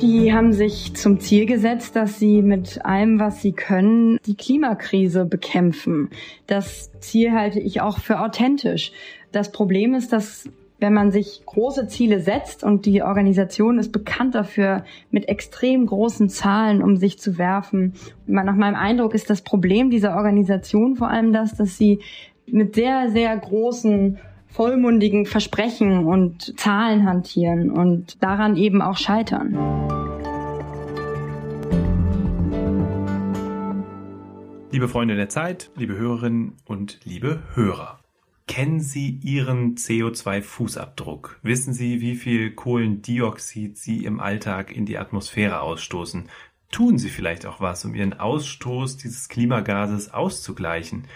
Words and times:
Die 0.00 0.32
haben 0.32 0.54
sich 0.54 0.94
zum 0.94 1.20
Ziel 1.20 1.44
gesetzt, 1.44 1.94
dass 1.94 2.18
sie 2.18 2.40
mit 2.40 2.84
allem, 2.86 3.20
was 3.20 3.42
sie 3.42 3.52
können, 3.52 4.18
die 4.24 4.34
Klimakrise 4.34 5.26
bekämpfen. 5.26 6.08
Das 6.46 6.90
Ziel 7.00 7.32
halte 7.32 7.60
ich 7.60 7.82
auch 7.82 7.98
für 7.98 8.20
authentisch. 8.20 8.92
Das 9.30 9.52
Problem 9.52 9.94
ist, 9.94 10.12
dass 10.12 10.48
wenn 10.78 10.94
man 10.94 11.10
sich 11.10 11.42
große 11.44 11.86
Ziele 11.88 12.20
setzt 12.20 12.64
und 12.64 12.86
die 12.86 13.02
Organisation 13.02 13.78
ist 13.78 13.92
bekannt 13.92 14.34
dafür, 14.34 14.84
mit 15.10 15.28
extrem 15.28 15.84
großen 15.84 16.30
Zahlen 16.30 16.82
um 16.82 16.96
sich 16.96 17.18
zu 17.18 17.36
werfen. 17.36 17.92
Nach 18.26 18.56
meinem 18.56 18.76
Eindruck 18.76 19.14
ist 19.14 19.28
das 19.28 19.42
Problem 19.42 19.90
dieser 19.90 20.16
Organisation 20.16 20.96
vor 20.96 21.10
allem 21.10 21.34
das, 21.34 21.54
dass 21.54 21.76
sie 21.76 22.00
mit 22.46 22.74
sehr, 22.74 23.10
sehr 23.10 23.36
großen 23.36 24.18
vollmundigen 24.50 25.26
Versprechen 25.26 26.04
und 26.04 26.58
Zahlen 26.58 27.06
hantieren 27.06 27.70
und 27.70 28.22
daran 28.22 28.56
eben 28.56 28.82
auch 28.82 28.96
scheitern. 28.96 29.54
Liebe 34.72 34.88
Freunde 34.88 35.16
der 35.16 35.28
Zeit, 35.28 35.70
liebe 35.76 35.96
Hörerinnen 35.96 36.56
und 36.64 37.00
liebe 37.04 37.42
Hörer. 37.54 37.98
Kennen 38.46 38.80
Sie 38.80 39.20
Ihren 39.22 39.76
CO2-Fußabdruck? 39.76 41.36
Wissen 41.42 41.72
Sie, 41.72 42.00
wie 42.00 42.16
viel 42.16 42.52
Kohlendioxid 42.52 43.78
Sie 43.78 44.04
im 44.04 44.18
Alltag 44.18 44.74
in 44.74 44.86
die 44.86 44.98
Atmosphäre 44.98 45.60
ausstoßen? 45.60 46.28
Tun 46.72 46.98
Sie 46.98 47.08
vielleicht 47.10 47.46
auch 47.46 47.60
was, 47.60 47.84
um 47.84 47.94
Ihren 47.94 48.12
Ausstoß 48.12 48.96
dieses 48.96 49.28
Klimagases 49.28 50.12
auszugleichen? 50.12 51.06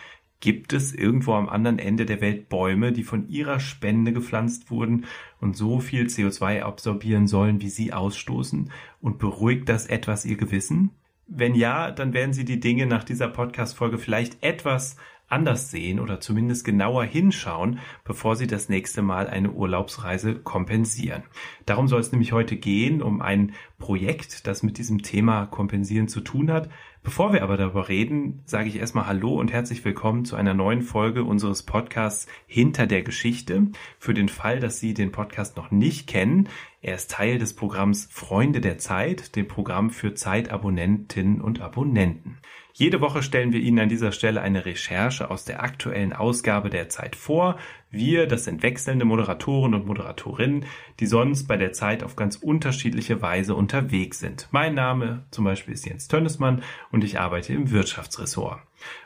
Gibt 0.44 0.74
es 0.74 0.92
irgendwo 0.92 1.32
am 1.32 1.48
anderen 1.48 1.78
Ende 1.78 2.04
der 2.04 2.20
Welt 2.20 2.50
Bäume, 2.50 2.92
die 2.92 3.02
von 3.02 3.30
ihrer 3.30 3.60
Spende 3.60 4.12
gepflanzt 4.12 4.70
wurden 4.70 5.06
und 5.40 5.56
so 5.56 5.80
viel 5.80 6.04
CO2 6.04 6.60
absorbieren 6.60 7.26
sollen, 7.26 7.62
wie 7.62 7.70
sie 7.70 7.94
ausstoßen? 7.94 8.70
Und 9.00 9.18
beruhigt 9.18 9.70
das 9.70 9.86
etwas 9.86 10.26
ihr 10.26 10.36
Gewissen? 10.36 10.90
Wenn 11.26 11.54
ja, 11.54 11.90
dann 11.90 12.12
werden 12.12 12.34
Sie 12.34 12.44
die 12.44 12.60
Dinge 12.60 12.84
nach 12.84 13.04
dieser 13.04 13.28
Podcast-Folge 13.28 13.96
vielleicht 13.96 14.42
etwas 14.42 14.96
anders 15.34 15.70
sehen 15.70 16.00
oder 16.00 16.20
zumindest 16.20 16.64
genauer 16.64 17.04
hinschauen, 17.04 17.80
bevor 18.04 18.36
Sie 18.36 18.46
das 18.46 18.68
nächste 18.68 19.02
Mal 19.02 19.26
eine 19.26 19.50
Urlaubsreise 19.50 20.36
kompensieren. 20.36 21.24
Darum 21.66 21.88
soll 21.88 22.00
es 22.00 22.12
nämlich 22.12 22.32
heute 22.32 22.56
gehen, 22.56 23.02
um 23.02 23.20
ein 23.20 23.52
Projekt, 23.78 24.46
das 24.46 24.62
mit 24.62 24.78
diesem 24.78 25.02
Thema 25.02 25.46
Kompensieren 25.46 26.08
zu 26.08 26.20
tun 26.20 26.50
hat, 26.50 26.70
Bevor 27.04 27.34
wir 27.34 27.42
aber 27.42 27.58
darüber 27.58 27.90
reden, 27.90 28.40
sage 28.46 28.66
ich 28.70 28.76
erstmal 28.76 29.06
Hallo 29.06 29.38
und 29.38 29.52
herzlich 29.52 29.84
willkommen 29.84 30.24
zu 30.24 30.36
einer 30.36 30.54
neuen 30.54 30.80
Folge 30.80 31.22
unseres 31.22 31.62
Podcasts 31.62 32.26
Hinter 32.46 32.86
der 32.86 33.02
Geschichte. 33.02 33.66
Für 33.98 34.14
den 34.14 34.30
Fall, 34.30 34.58
dass 34.58 34.80
Sie 34.80 34.94
den 34.94 35.12
Podcast 35.12 35.58
noch 35.58 35.70
nicht 35.70 36.06
kennen, 36.06 36.48
er 36.80 36.94
ist 36.94 37.10
Teil 37.10 37.38
des 37.38 37.52
Programms 37.52 38.08
Freunde 38.10 38.62
der 38.62 38.78
Zeit, 38.78 39.36
dem 39.36 39.46
Programm 39.46 39.90
für 39.90 40.14
Zeitabonnentinnen 40.14 41.42
und 41.42 41.60
Abonnenten. 41.60 42.38
Jede 42.76 43.00
Woche 43.00 43.22
stellen 43.22 43.52
wir 43.52 43.60
Ihnen 43.60 43.78
an 43.78 43.88
dieser 43.88 44.10
Stelle 44.10 44.40
eine 44.40 44.66
Recherche 44.66 45.30
aus 45.30 45.44
der 45.44 45.62
aktuellen 45.62 46.12
Ausgabe 46.12 46.70
der 46.70 46.88
Zeit 46.88 47.14
vor. 47.14 47.56
Wir, 47.88 48.26
das 48.26 48.46
sind 48.46 48.64
wechselnde 48.64 49.04
Moderatoren 49.04 49.74
und 49.74 49.86
Moderatorinnen, 49.86 50.64
die 50.98 51.06
sonst 51.06 51.46
bei 51.46 51.56
der 51.56 51.72
Zeit 51.72 52.02
auf 52.02 52.16
ganz 52.16 52.34
unterschiedliche 52.34 53.22
Weise 53.22 53.54
unterwegs 53.54 54.18
sind. 54.18 54.48
Mein 54.50 54.74
Name 54.74 55.24
zum 55.30 55.44
Beispiel 55.44 55.74
ist 55.74 55.86
Jens 55.86 56.08
Tönnesmann 56.08 56.64
und 56.90 57.04
ich 57.04 57.20
arbeite 57.20 57.52
im 57.52 57.70
Wirtschaftsressort. 57.70 58.58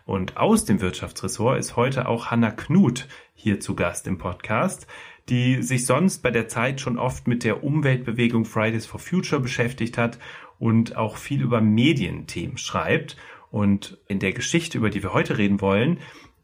Und 0.07 0.39
aus 0.39 0.65
dem 0.65 0.81
Wirtschaftsressort 0.81 1.59
ist 1.59 1.77
heute 1.77 2.09
auch 2.09 2.29
Hanna 2.31 2.51
Knut 2.51 3.07
hier 3.35 3.61
zu 3.61 3.77
Gast 3.77 4.07
im 4.07 4.17
Podcast 4.17 4.87
die 5.29 5.63
sich 5.63 5.85
sonst 5.85 6.23
bei 6.23 6.31
der 6.31 6.49
Zeit 6.49 6.81
schon 6.81 6.99
oft 6.99 7.29
mit 7.29 7.45
der 7.45 7.63
Umweltbewegung 7.63 8.45
Fridays 8.45 8.87
for 8.87 8.99
Future 8.99 9.41
beschäftigt 9.43 9.99
hat 9.99 10.19
und 10.59 10.97
auch 10.97 11.17
viel 11.17 11.43
über 11.43 11.61
Medienthemen 11.61 12.59
schreibt. 12.59 13.17
Und 13.51 13.99
in 14.07 14.19
der 14.19 14.33
Geschichte, 14.33 14.79
über 14.79 14.91
die 14.91 15.03
wir 15.03 15.13
heute 15.13 15.39
reden 15.39 15.61
wollen, 15.61 15.99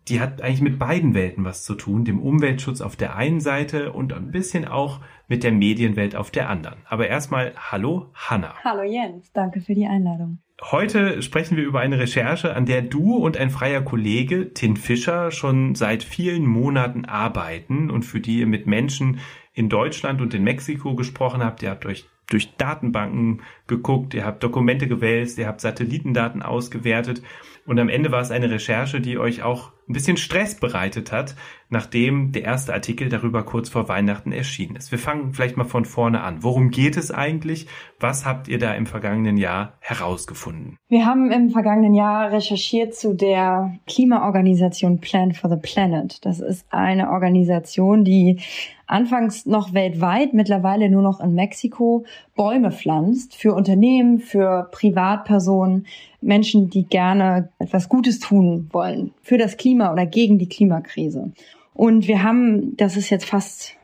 die 0.09 0.21
hat 0.21 0.43
eigentlich 0.43 0.61
mit 0.61 0.79
beiden 0.79 1.15
Welten 1.15 1.45
was 1.45 1.65
zu 1.65 1.75
tun, 1.75 2.05
dem 2.05 2.21
Umweltschutz 2.21 2.81
auf 2.81 2.97
der 2.97 3.17
einen 3.17 3.41
Seite 3.41 3.93
und 3.93 4.13
ein 4.13 4.31
bisschen 4.31 4.67
auch 4.67 5.01
mit 5.29 5.43
der 5.43 5.53
Medienwelt 5.53 6.15
auf 6.15 6.31
der 6.31 6.51
anderen. 6.51 6.79
Aber 6.87 7.09
erstmal 7.09 7.55
hallo 7.57 8.11
Hanna. 8.15 8.55
Hallo 8.63 8.83
Jens, 8.83 9.33
danke 9.33 9.61
für 9.61 9.75
die 9.75 9.87
Einladung. 9.87 10.39
Heute 10.63 11.21
sprechen 11.23 11.57
wir 11.57 11.65
über 11.65 11.81
eine 11.81 11.99
Recherche, 11.99 12.55
an 12.55 12.65
der 12.65 12.83
du 12.83 13.17
und 13.17 13.37
ein 13.37 13.51
freier 13.51 13.83
Kollege, 13.83 14.53
Tin 14.55 14.77
Fischer, 14.77 15.31
schon 15.31 15.75
seit 15.75 16.05
vielen 16.05 16.47
Monaten 16.47 17.07
arbeiten 17.07 17.91
und 17.91 18.05
für 18.05 18.21
die 18.21 18.41
ihr 18.41 18.47
mit 18.47 18.67
Menschen 18.67 19.19
in 19.53 19.69
Deutschland 19.69 20.21
und 20.21 20.33
in 20.33 20.45
Mexiko 20.45 20.95
gesprochen 20.95 21.43
habt. 21.43 21.63
Ihr 21.63 21.71
habt 21.71 21.87
euch 21.87 22.07
durch 22.27 22.57
Datenbanken 22.57 23.43
geguckt, 23.67 24.15
ihr 24.15 24.25
habt 24.25 24.43
Dokumente 24.43 24.89
gewälzt, 24.89 25.39
ihr 25.39 25.47
habt 25.47 25.61
Satellitendaten 25.61 26.43
ausgewertet 26.43 27.23
und 27.67 27.79
am 27.79 27.89
Ende 27.89 28.13
war 28.13 28.21
es 28.21 28.31
eine 28.31 28.51
Recherche, 28.51 29.01
die 29.01 29.19
euch 29.19 29.43
auch 29.43 29.73
ein 29.89 29.93
bisschen 29.93 30.17
Stress 30.17 30.55
bereitet 30.55 31.13
hat, 31.13 31.35
nachdem 31.69 32.33
der 32.33 32.45
erste 32.45 32.73
Artikel 32.73 33.09
darüber 33.09 33.43
kurz 33.43 33.69
vor 33.69 33.89
Weihnachten 33.89 34.33
erschienen 34.33 34.77
ist. 34.77 34.91
Wir 34.91 34.99
fangen 34.99 35.33
vielleicht 35.33 35.57
mal 35.57 35.65
von 35.65 35.85
vorne 35.85 36.23
an. 36.23 36.43
Worum 36.43 36.71
geht 36.71 36.97
es 36.97 37.11
eigentlich? 37.11 37.67
Was 38.01 38.25
habt 38.25 38.49
ihr 38.49 38.59
da 38.59 38.73
im 38.75 38.87
vergangenen 38.87 39.37
Jahr 39.37 39.75
herausgefunden? 39.81 40.79
Wir 40.89 41.05
haben 41.05 41.31
im 41.31 41.51
vergangenen 41.51 41.95
Jahr 41.95 42.33
recherchiert 42.33 42.95
zu 42.95 43.15
der 43.15 43.79
Klimaorganisation 43.87 45.01
Plan 45.01 45.33
for 45.33 45.51
the 45.51 45.57
Planet. 45.61 46.25
Das 46.25 46.41
ist 46.41 46.67
eine 46.71 47.11
Organisation, 47.11 48.05
die 48.05 48.41
anfangs 48.87 49.47
noch 49.47 49.73
weltweit, 49.75 50.35
mittlerweile 50.35 50.91
nur 50.91 51.03
noch 51.03 51.21
in 51.21 51.35
Mexiko, 51.35 52.05
Bäume 52.35 52.73
pflanzt 52.73 53.37
für 53.37 53.55
Unternehmen, 53.55 54.19
für 54.19 54.69
Privatpersonen, 54.73 55.87
Menschen, 56.21 56.69
die 56.69 56.85
gerne 56.85 57.51
etwas 57.59 57.89
Gutes 57.89 58.19
tun 58.19 58.69
wollen 58.73 59.13
für 59.23 59.39
das 59.39 59.57
Klima 59.57 59.93
oder 59.93 60.07
gegen 60.07 60.39
die 60.39 60.49
Klimakrise. 60.49 61.33
Und 61.75 62.09
wir 62.09 62.23
haben, 62.23 62.77
das 62.77 62.97
ist 62.97 63.11
jetzt 63.11 63.27
fast 63.27 63.77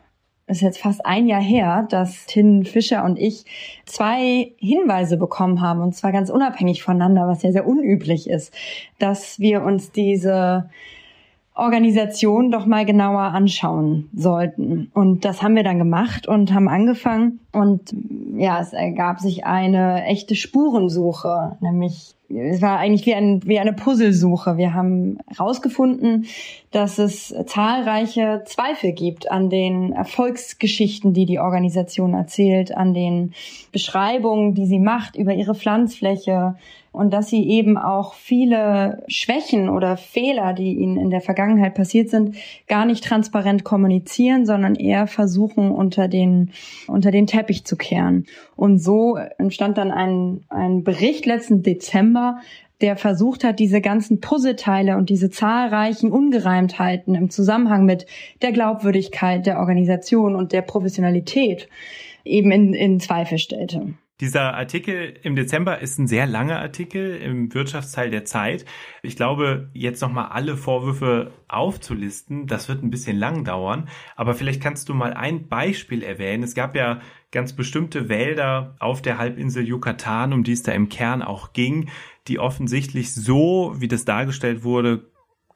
ist 0.50 0.62
jetzt 0.62 0.80
fast 0.80 1.06
ein 1.06 1.28
Jahr 1.28 1.40
her, 1.40 1.86
dass 1.88 2.26
Tin 2.26 2.64
Fischer 2.64 3.04
und 3.04 3.18
ich 3.18 3.44
zwei 3.86 4.52
Hinweise 4.58 5.16
bekommen 5.16 5.60
haben, 5.60 5.80
und 5.80 5.94
zwar 5.94 6.12
ganz 6.12 6.28
unabhängig 6.28 6.82
voneinander, 6.82 7.28
was 7.28 7.42
ja 7.42 7.52
sehr 7.52 7.66
unüblich 7.66 8.28
ist, 8.28 8.52
dass 8.98 9.38
wir 9.38 9.62
uns 9.62 9.92
diese 9.92 10.68
Organisation 11.60 12.50
doch 12.50 12.66
mal 12.66 12.84
genauer 12.84 13.20
anschauen 13.20 14.08
sollten. 14.14 14.90
Und 14.94 15.24
das 15.24 15.42
haben 15.42 15.56
wir 15.56 15.62
dann 15.62 15.78
gemacht 15.78 16.26
und 16.26 16.52
haben 16.52 16.68
angefangen. 16.68 17.40
Und 17.52 17.94
ja, 18.36 18.60
es 18.60 18.72
ergab 18.72 19.20
sich 19.20 19.44
eine 19.44 20.04
echte 20.04 20.34
Spurensuche, 20.34 21.56
nämlich 21.60 22.14
es 22.32 22.62
war 22.62 22.78
eigentlich 22.78 23.06
wie, 23.06 23.14
ein, 23.14 23.40
wie 23.44 23.58
eine 23.58 23.72
Puzzlesuche. 23.72 24.56
Wir 24.56 24.72
haben 24.72 25.18
herausgefunden, 25.26 26.26
dass 26.70 26.98
es 26.98 27.34
zahlreiche 27.46 28.42
Zweifel 28.46 28.92
gibt 28.92 29.30
an 29.30 29.50
den 29.50 29.92
Erfolgsgeschichten, 29.92 31.12
die 31.12 31.26
die 31.26 31.40
Organisation 31.40 32.14
erzählt, 32.14 32.76
an 32.76 32.94
den 32.94 33.32
Beschreibungen, 33.72 34.54
die 34.54 34.66
sie 34.66 34.78
macht 34.78 35.16
über 35.16 35.34
ihre 35.34 35.56
Pflanzfläche, 35.56 36.54
und 36.92 37.12
dass 37.12 37.28
sie 37.28 37.48
eben 37.48 37.78
auch 37.78 38.14
viele 38.14 39.04
Schwächen 39.06 39.68
oder 39.68 39.96
Fehler, 39.96 40.52
die 40.52 40.74
ihnen 40.74 40.96
in 40.96 41.10
der 41.10 41.20
Vergangenheit 41.20 41.74
passiert 41.74 42.10
sind, 42.10 42.36
gar 42.66 42.84
nicht 42.84 43.04
transparent 43.04 43.62
kommunizieren, 43.62 44.44
sondern 44.44 44.74
eher 44.74 45.06
versuchen, 45.06 45.70
unter 45.70 46.08
den, 46.08 46.50
unter 46.88 47.10
den 47.10 47.26
Teppich 47.26 47.64
zu 47.64 47.76
kehren. 47.76 48.26
Und 48.56 48.78
so 48.78 49.16
entstand 49.38 49.78
dann 49.78 49.92
ein, 49.92 50.44
ein 50.48 50.82
Bericht 50.82 51.26
letzten 51.26 51.62
Dezember, 51.62 52.40
der 52.80 52.96
versucht 52.96 53.44
hat, 53.44 53.58
diese 53.58 53.80
ganzen 53.80 54.20
Puzzleteile 54.20 54.96
und 54.96 55.10
diese 55.10 55.30
zahlreichen 55.30 56.10
Ungereimtheiten 56.10 57.14
im 57.14 57.30
Zusammenhang 57.30 57.84
mit 57.84 58.06
der 58.42 58.52
Glaubwürdigkeit 58.52 59.46
der 59.46 59.58
Organisation 59.58 60.34
und 60.34 60.52
der 60.52 60.62
Professionalität 60.62 61.68
eben 62.24 62.50
in, 62.50 62.74
in 62.74 62.98
Zweifel 62.98 63.38
stellte. 63.38 63.94
Dieser 64.20 64.54
Artikel 64.54 65.14
im 65.22 65.34
Dezember 65.34 65.78
ist 65.78 65.98
ein 65.98 66.06
sehr 66.06 66.26
langer 66.26 66.60
Artikel 66.60 67.16
im 67.16 67.54
Wirtschaftsteil 67.54 68.10
der 68.10 68.26
Zeit. 68.26 68.66
Ich 69.02 69.16
glaube, 69.16 69.70
jetzt 69.72 70.02
nochmal 70.02 70.26
alle 70.26 70.58
Vorwürfe 70.58 71.32
aufzulisten, 71.48 72.46
das 72.46 72.68
wird 72.68 72.82
ein 72.82 72.90
bisschen 72.90 73.16
lang 73.16 73.44
dauern. 73.44 73.88
Aber 74.16 74.34
vielleicht 74.34 74.62
kannst 74.62 74.90
du 74.90 74.94
mal 74.94 75.14
ein 75.14 75.48
Beispiel 75.48 76.02
erwähnen. 76.02 76.42
Es 76.42 76.54
gab 76.54 76.76
ja 76.76 77.00
ganz 77.30 77.54
bestimmte 77.54 78.10
Wälder 78.10 78.76
auf 78.78 79.00
der 79.00 79.16
Halbinsel 79.16 79.66
Yucatan, 79.66 80.34
um 80.34 80.44
die 80.44 80.52
es 80.52 80.62
da 80.62 80.72
im 80.72 80.90
Kern 80.90 81.22
auch 81.22 81.54
ging, 81.54 81.88
die 82.28 82.38
offensichtlich 82.38 83.14
so, 83.14 83.74
wie 83.78 83.88
das 83.88 84.04
dargestellt 84.04 84.64
wurde, 84.64 85.09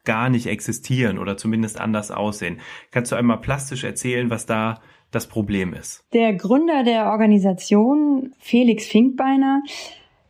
gar 0.05 0.29
nicht 0.29 0.47
existieren 0.47 1.17
oder 1.17 1.37
zumindest 1.37 1.79
anders 1.79 2.11
aussehen. 2.11 2.59
Kannst 2.91 3.11
du 3.11 3.15
einmal 3.15 3.41
plastisch 3.41 3.83
erzählen, 3.83 4.29
was 4.29 4.45
da 4.45 4.79
das 5.11 5.27
Problem 5.27 5.73
ist. 5.73 6.03
Der 6.13 6.33
Gründer 6.33 6.83
der 6.83 7.07
Organisation, 7.07 8.33
Felix 8.39 8.85
Finkbeiner, 8.85 9.63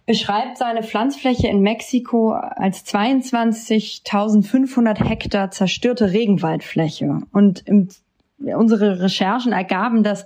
beschreibt 0.05 0.57
seine 0.57 0.83
Pflanzfläche 0.83 1.47
in 1.47 1.61
Mexiko 1.61 2.31
als 2.31 2.85
22.500 2.85 5.03
Hektar 5.03 5.51
zerstörte 5.51 6.11
Regenwaldfläche. 6.11 7.21
Und 7.31 7.67
im 7.67 7.89
unsere 8.37 9.01
Recherchen 9.01 9.53
ergaben, 9.53 10.03
dass 10.03 10.25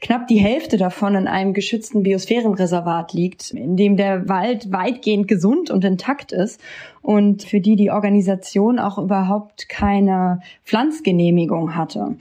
knapp 0.00 0.26
die 0.26 0.38
Hälfte 0.38 0.76
davon 0.76 1.14
in 1.14 1.28
einem 1.28 1.52
geschützten 1.52 2.02
Biosphärenreservat 2.02 3.12
liegt, 3.12 3.50
in 3.50 3.76
dem 3.76 3.96
der 3.96 4.28
Wald 4.28 4.72
weitgehend 4.72 5.28
gesund 5.28 5.70
und 5.70 5.84
intakt 5.84 6.32
ist 6.32 6.60
und 7.02 7.42
für 7.42 7.60
die 7.60 7.76
die 7.76 7.90
Organisation 7.90 8.78
auch 8.78 8.98
überhaupt 8.98 9.68
keine 9.68 10.40
Pflanzgenehmigung 10.64 11.76
hatte. 11.76 12.16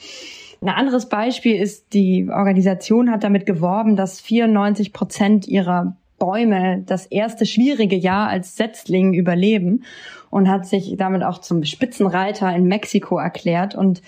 Ein 0.62 0.70
anderes 0.70 1.08
Beispiel 1.08 1.56
ist, 1.56 1.94
die 1.94 2.30
Organisation 2.30 3.10
hat 3.10 3.24
damit 3.24 3.46
geworben, 3.46 3.96
dass 3.96 4.20
94 4.20 4.92
Prozent 4.92 5.48
ihrer 5.48 5.96
Bäume 6.20 6.84
das 6.86 7.06
erste 7.06 7.46
schwierige 7.46 7.96
Jahr 7.96 8.28
als 8.28 8.58
Setzling 8.58 9.14
überleben 9.14 9.86
und 10.30 10.50
hat 10.50 10.68
sich 10.68 10.96
damit 10.98 11.24
auch 11.24 11.40
zum 11.40 11.64
Spitzenreiter 11.64 12.54
in 12.54 12.66
Mexiko 12.66 13.18
erklärt. 13.18 13.74
Und 13.74 14.02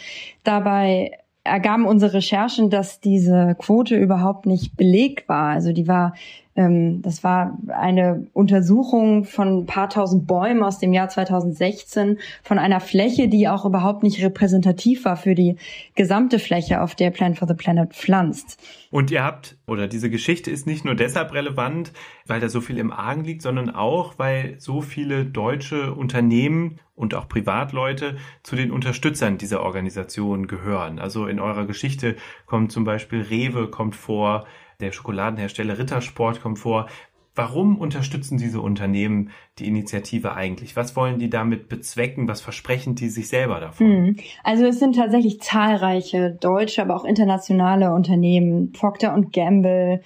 dabei 0.43 1.17
ergaben 1.43 1.85
unsere 1.85 2.13
Recherchen, 2.13 2.69
dass 2.69 2.99
diese 2.99 3.55
Quote 3.57 3.95
überhaupt 3.95 4.45
nicht 4.45 4.77
belegt 4.77 5.27
war. 5.27 5.49
Also 5.49 5.73
die 5.73 5.87
war 5.87 6.13
ähm, 6.55 7.01
das 7.01 7.23
war 7.23 7.57
eine 7.69 8.27
Untersuchung 8.33 9.23
von 9.23 9.59
ein 9.59 9.65
paar 9.65 9.89
tausend 9.89 10.27
Bäumen 10.27 10.63
aus 10.63 10.79
dem 10.79 10.93
Jahr 10.93 11.07
2016 11.07 12.19
von 12.43 12.59
einer 12.59 12.79
Fläche, 12.79 13.29
die 13.29 13.47
auch 13.47 13.65
überhaupt 13.65 14.03
nicht 14.03 14.21
repräsentativ 14.23 15.05
war 15.05 15.15
für 15.15 15.35
die 15.35 15.55
gesamte 15.95 16.39
Fläche, 16.39 16.81
auf 16.81 16.95
der 16.95 17.11
Plan 17.11 17.35
for 17.35 17.47
the 17.47 17.53
Planet 17.53 17.93
pflanzt. 17.93 18.59
Und 18.89 19.11
ihr 19.11 19.23
habt, 19.23 19.57
oder 19.67 19.87
diese 19.87 20.09
Geschichte 20.09 20.51
ist 20.51 20.67
nicht 20.67 20.83
nur 20.83 20.95
deshalb 20.95 21.33
relevant, 21.33 21.93
weil 22.27 22.41
da 22.41 22.49
so 22.49 22.59
viel 22.59 22.77
im 22.77 22.91
Argen 22.91 23.23
liegt, 23.23 23.41
sondern 23.41 23.69
auch, 23.69 24.15
weil 24.17 24.55
so 24.59 24.81
viele 24.81 25.25
deutsche 25.25 25.93
Unternehmen 25.93 26.79
und 26.95 27.15
auch 27.15 27.27
Privatleute 27.27 28.17
zu 28.43 28.55
den 28.55 28.71
Unterstützern 28.71 29.37
dieser 29.37 29.63
Organisation 29.63 30.47
gehören. 30.47 30.99
Also 30.99 31.25
in 31.27 31.39
eurer 31.39 31.65
Geschichte 31.65 32.15
kommt 32.45 32.71
zum 32.71 32.83
Beispiel 32.83 33.21
Rewe 33.21 33.69
kommt 33.69 33.95
vor, 33.95 34.45
der 34.81 34.91
Schokoladenhersteller 34.91 35.77
Rittersport 35.77 36.41
kommt 36.41 36.59
vor. 36.59 36.87
Warum 37.33 37.77
unterstützen 37.77 38.37
diese 38.37 38.59
Unternehmen 38.59 39.29
die 39.57 39.67
Initiative 39.67 40.33
eigentlich? 40.33 40.75
Was 40.75 40.97
wollen 40.97 41.17
die 41.17 41.29
damit 41.29 41.69
bezwecken? 41.69 42.27
Was 42.27 42.41
versprechen 42.41 42.95
die 42.95 43.07
sich 43.07 43.29
selber 43.29 43.61
davon? 43.61 43.87
Hm. 43.87 44.15
Also 44.43 44.65
es 44.65 44.79
sind 44.79 44.97
tatsächlich 44.97 45.39
zahlreiche 45.39 46.31
deutsche, 46.31 46.81
aber 46.81 46.95
auch 46.95 47.05
internationale 47.05 47.93
Unternehmen. 47.93 48.73
Procter 48.73 49.17
Gamble, 49.31 50.01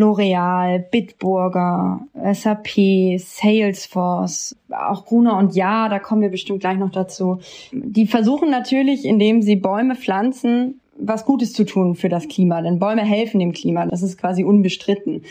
L'Oreal, 0.00 0.78
Bitburger, 0.78 2.00
SAP, 2.32 3.18
Salesforce, 3.18 4.56
auch 4.70 5.04
Gruner 5.04 5.36
und 5.36 5.54
Ja, 5.54 5.88
da 5.88 5.98
kommen 5.98 6.22
wir 6.22 6.30
bestimmt 6.30 6.60
gleich 6.60 6.78
noch 6.78 6.90
dazu. 6.90 7.40
Die 7.72 8.06
versuchen 8.06 8.50
natürlich, 8.50 9.04
indem 9.04 9.42
sie 9.42 9.56
Bäume 9.56 9.96
pflanzen, 9.96 10.79
was 11.00 11.24
Gutes 11.24 11.52
zu 11.52 11.64
tun 11.64 11.94
für 11.94 12.08
das 12.08 12.28
Klima, 12.28 12.62
denn 12.62 12.78
Bäume 12.78 13.02
helfen 13.02 13.40
dem 13.40 13.52
Klima, 13.52 13.86
das 13.86 14.02
ist 14.02 14.18
quasi 14.18 14.44
unbestritten. 14.44 15.22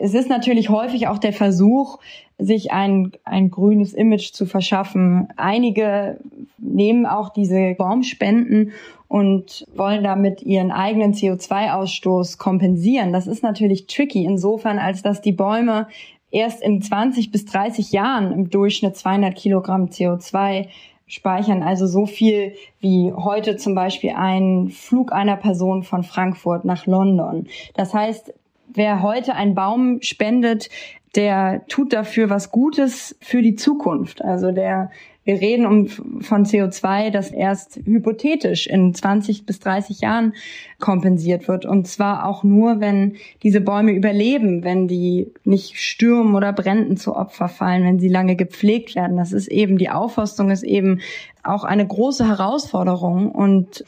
Es 0.00 0.14
ist 0.14 0.28
natürlich 0.28 0.68
häufig 0.68 1.08
auch 1.08 1.18
der 1.18 1.32
Versuch, 1.32 1.98
sich 2.38 2.72
ein, 2.72 3.12
ein 3.24 3.50
grünes 3.50 3.94
Image 3.94 4.32
zu 4.32 4.44
verschaffen. 4.44 5.28
Einige 5.36 6.18
nehmen 6.58 7.06
auch 7.06 7.30
diese 7.30 7.74
Baumspenden 7.78 8.72
und 9.08 9.64
wollen 9.74 10.04
damit 10.04 10.42
ihren 10.42 10.70
eigenen 10.70 11.14
CO2-Ausstoß 11.14 12.36
kompensieren. 12.36 13.12
Das 13.12 13.26
ist 13.26 13.42
natürlich 13.42 13.86
tricky 13.86 14.24
insofern, 14.24 14.78
als 14.78 15.02
dass 15.02 15.22
die 15.22 15.32
Bäume 15.32 15.86
erst 16.30 16.62
in 16.62 16.82
20 16.82 17.30
bis 17.30 17.46
30 17.46 17.92
Jahren 17.92 18.32
im 18.32 18.50
Durchschnitt 18.50 18.96
200 18.96 19.34
Kilogramm 19.34 19.86
CO2 19.86 20.66
speichern. 21.06 21.62
Also 21.62 21.86
so 21.86 22.06
viel 22.06 22.54
wie 22.80 23.12
heute 23.12 23.56
zum 23.56 23.74
Beispiel 23.74 24.14
ein 24.16 24.68
Flug 24.70 25.12
einer 25.12 25.36
Person 25.36 25.82
von 25.82 26.02
Frankfurt 26.02 26.64
nach 26.64 26.86
London. 26.86 27.46
Das 27.74 27.94
heißt, 27.94 28.34
wer 28.68 29.02
heute 29.02 29.34
einen 29.34 29.54
Baum 29.54 29.98
spendet, 30.02 30.68
der 31.14 31.64
tut 31.68 31.92
dafür 31.92 32.28
was 32.28 32.50
Gutes 32.50 33.16
für 33.20 33.40
die 33.40 33.54
Zukunft. 33.54 34.22
Also 34.22 34.52
der 34.52 34.90
wir 35.26 35.40
reden 35.40 35.66
um, 35.66 35.88
von 35.88 36.46
CO2, 36.46 37.10
das 37.10 37.32
erst 37.32 37.80
hypothetisch 37.84 38.68
in 38.68 38.94
20 38.94 39.44
bis 39.44 39.58
30 39.58 40.00
Jahren 40.00 40.34
kompensiert 40.78 41.48
wird. 41.48 41.66
Und 41.66 41.88
zwar 41.88 42.26
auch 42.26 42.44
nur, 42.44 42.80
wenn 42.80 43.16
diese 43.42 43.60
Bäume 43.60 43.90
überleben, 43.90 44.62
wenn 44.62 44.86
die 44.86 45.32
nicht 45.42 45.78
Stürmen 45.78 46.36
oder 46.36 46.52
Bränden 46.52 46.96
zu 46.96 47.16
Opfer 47.16 47.48
fallen, 47.48 47.82
wenn 47.82 47.98
sie 47.98 48.08
lange 48.08 48.36
gepflegt 48.36 48.94
werden. 48.94 49.16
Das 49.16 49.32
ist 49.32 49.48
eben, 49.48 49.78
die 49.78 49.90
Aufforstung 49.90 50.50
ist 50.50 50.62
eben 50.62 51.00
auch 51.42 51.64
eine 51.64 51.86
große 51.86 52.26
Herausforderung 52.26 53.30
und 53.30 53.84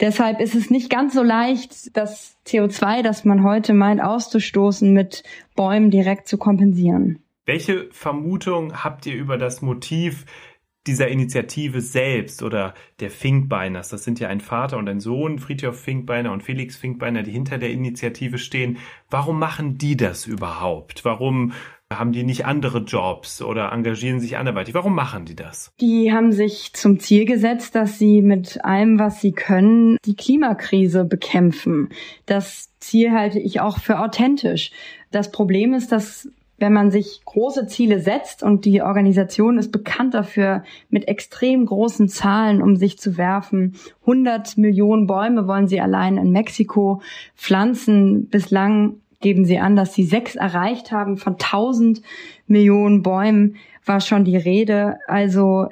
Deshalb 0.00 0.40
ist 0.40 0.56
es 0.56 0.68
nicht 0.68 0.90
ganz 0.90 1.14
so 1.14 1.22
leicht, 1.22 1.96
das 1.96 2.36
CO2, 2.44 3.02
das 3.02 3.24
man 3.24 3.44
heute 3.44 3.72
meint 3.72 4.02
auszustoßen, 4.02 4.92
mit 4.92 5.22
Bäumen 5.54 5.92
direkt 5.92 6.26
zu 6.26 6.38
kompensieren. 6.38 7.22
Welche 7.44 7.88
Vermutung 7.92 8.82
habt 8.82 9.06
ihr 9.06 9.14
über 9.14 9.36
das 9.36 9.62
Motiv 9.62 10.24
dieser 10.86 11.08
Initiative 11.08 11.80
selbst 11.80 12.42
oder 12.42 12.74
der 13.00 13.10
Finkbeiners, 13.10 13.88
das 13.88 14.04
sind 14.04 14.18
ja 14.20 14.28
ein 14.28 14.40
Vater 14.40 14.78
und 14.78 14.88
ein 14.88 15.00
Sohn, 15.00 15.38
Friedhof 15.38 15.78
Finkbeiner 15.78 16.32
und 16.32 16.42
Felix 16.42 16.76
Finkbeiner, 16.76 17.22
die 17.22 17.30
hinter 17.30 17.58
der 17.58 17.70
Initiative 17.70 18.38
stehen. 18.38 18.78
Warum 19.08 19.38
machen 19.38 19.78
die 19.78 19.96
das 19.96 20.26
überhaupt? 20.26 21.04
Warum 21.04 21.52
haben 21.98 22.12
die 22.12 22.24
nicht 22.24 22.46
andere 22.46 22.78
Jobs 22.78 23.42
oder 23.42 23.72
engagieren 23.72 24.20
sich 24.20 24.36
anderweitig? 24.36 24.74
Warum 24.74 24.94
machen 24.94 25.24
die 25.24 25.36
das? 25.36 25.72
Die 25.80 26.12
haben 26.12 26.32
sich 26.32 26.72
zum 26.72 26.98
Ziel 26.98 27.24
gesetzt, 27.24 27.74
dass 27.74 27.98
sie 27.98 28.22
mit 28.22 28.64
allem, 28.64 28.98
was 28.98 29.20
sie 29.20 29.32
können, 29.32 29.98
die 30.04 30.16
Klimakrise 30.16 31.04
bekämpfen. 31.04 31.90
Das 32.26 32.70
Ziel 32.80 33.12
halte 33.12 33.38
ich 33.38 33.60
auch 33.60 33.78
für 33.78 34.00
authentisch. 34.00 34.72
Das 35.10 35.30
Problem 35.30 35.74
ist, 35.74 35.92
dass 35.92 36.28
wenn 36.62 36.72
man 36.72 36.92
sich 36.92 37.22
große 37.24 37.66
Ziele 37.66 37.98
setzt 37.98 38.44
und 38.44 38.64
die 38.64 38.82
Organisation 38.82 39.58
ist 39.58 39.72
bekannt 39.72 40.14
dafür, 40.14 40.62
mit 40.90 41.08
extrem 41.08 41.66
großen 41.66 42.08
Zahlen 42.08 42.62
um 42.62 42.76
sich 42.76 43.00
zu 43.00 43.18
werfen. 43.18 43.74
100 44.02 44.58
Millionen 44.58 45.08
Bäume 45.08 45.48
wollen 45.48 45.66
sie 45.66 45.80
allein 45.80 46.18
in 46.18 46.30
Mexiko 46.30 47.02
pflanzen. 47.34 48.28
Bislang 48.28 49.00
geben 49.20 49.44
sie 49.44 49.58
an, 49.58 49.74
dass 49.74 49.92
sie 49.92 50.04
sechs 50.04 50.36
erreicht 50.36 50.92
haben. 50.92 51.16
Von 51.16 51.32
1000 51.32 52.00
Millionen 52.46 53.02
Bäumen 53.02 53.56
war 53.84 54.00
schon 54.00 54.24
die 54.24 54.36
Rede. 54.36 54.98
Also 55.08 55.66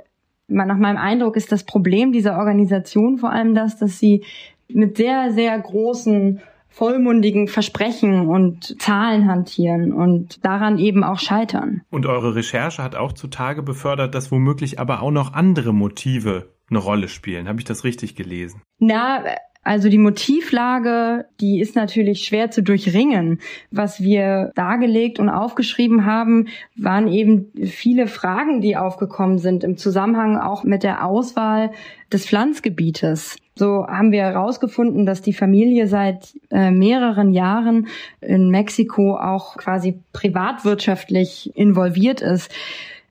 nach 0.48 0.76
meinem 0.76 0.98
Eindruck 0.98 1.36
ist 1.36 1.52
das 1.52 1.62
Problem 1.62 2.10
dieser 2.10 2.36
Organisation 2.36 3.16
vor 3.18 3.30
allem 3.30 3.54
das, 3.54 3.78
dass 3.78 4.00
sie 4.00 4.24
mit 4.66 4.96
sehr, 4.96 5.30
sehr 5.30 5.56
großen 5.56 6.40
vollmundigen 6.70 7.48
Versprechen 7.48 8.28
und 8.28 8.80
Zahlen 8.80 9.28
hantieren 9.28 9.92
und 9.92 10.44
daran 10.44 10.78
eben 10.78 11.04
auch 11.04 11.18
scheitern. 11.18 11.82
Und 11.90 12.06
eure 12.06 12.34
Recherche 12.34 12.82
hat 12.82 12.94
auch 12.94 13.12
zutage 13.12 13.62
befördert, 13.62 14.14
dass 14.14 14.30
womöglich 14.30 14.78
aber 14.78 15.02
auch 15.02 15.10
noch 15.10 15.34
andere 15.34 15.74
Motive 15.74 16.48
eine 16.70 16.78
Rolle 16.78 17.08
spielen. 17.08 17.48
Habe 17.48 17.58
ich 17.58 17.64
das 17.64 17.84
richtig 17.84 18.14
gelesen? 18.14 18.62
Na, 18.78 19.24
also 19.62 19.90
die 19.90 19.98
Motivlage, 19.98 21.26
die 21.40 21.60
ist 21.60 21.76
natürlich 21.76 22.24
schwer 22.24 22.50
zu 22.50 22.62
durchringen. 22.62 23.40
Was 23.70 24.00
wir 24.00 24.52
dargelegt 24.54 25.18
und 25.18 25.28
aufgeschrieben 25.28 26.06
haben, 26.06 26.48
waren 26.76 27.08
eben 27.08 27.52
viele 27.66 28.06
Fragen, 28.06 28.62
die 28.62 28.76
aufgekommen 28.76 29.38
sind 29.38 29.62
im 29.62 29.76
Zusammenhang 29.76 30.38
auch 30.38 30.64
mit 30.64 30.82
der 30.82 31.04
Auswahl 31.04 31.72
des 32.10 32.26
Pflanzgebietes. 32.26 33.36
So 33.56 33.86
haben 33.86 34.12
wir 34.12 34.22
herausgefunden, 34.22 35.06
dass 35.06 35.22
die 35.22 35.32
Familie 35.32 35.86
seit 35.86 36.34
äh, 36.50 36.70
mehreren 36.70 37.32
Jahren 37.32 37.88
in 38.20 38.50
Mexiko 38.50 39.16
auch 39.16 39.56
quasi 39.56 39.98
privatwirtschaftlich 40.12 41.54
involviert 41.54 42.20
ist. 42.20 42.50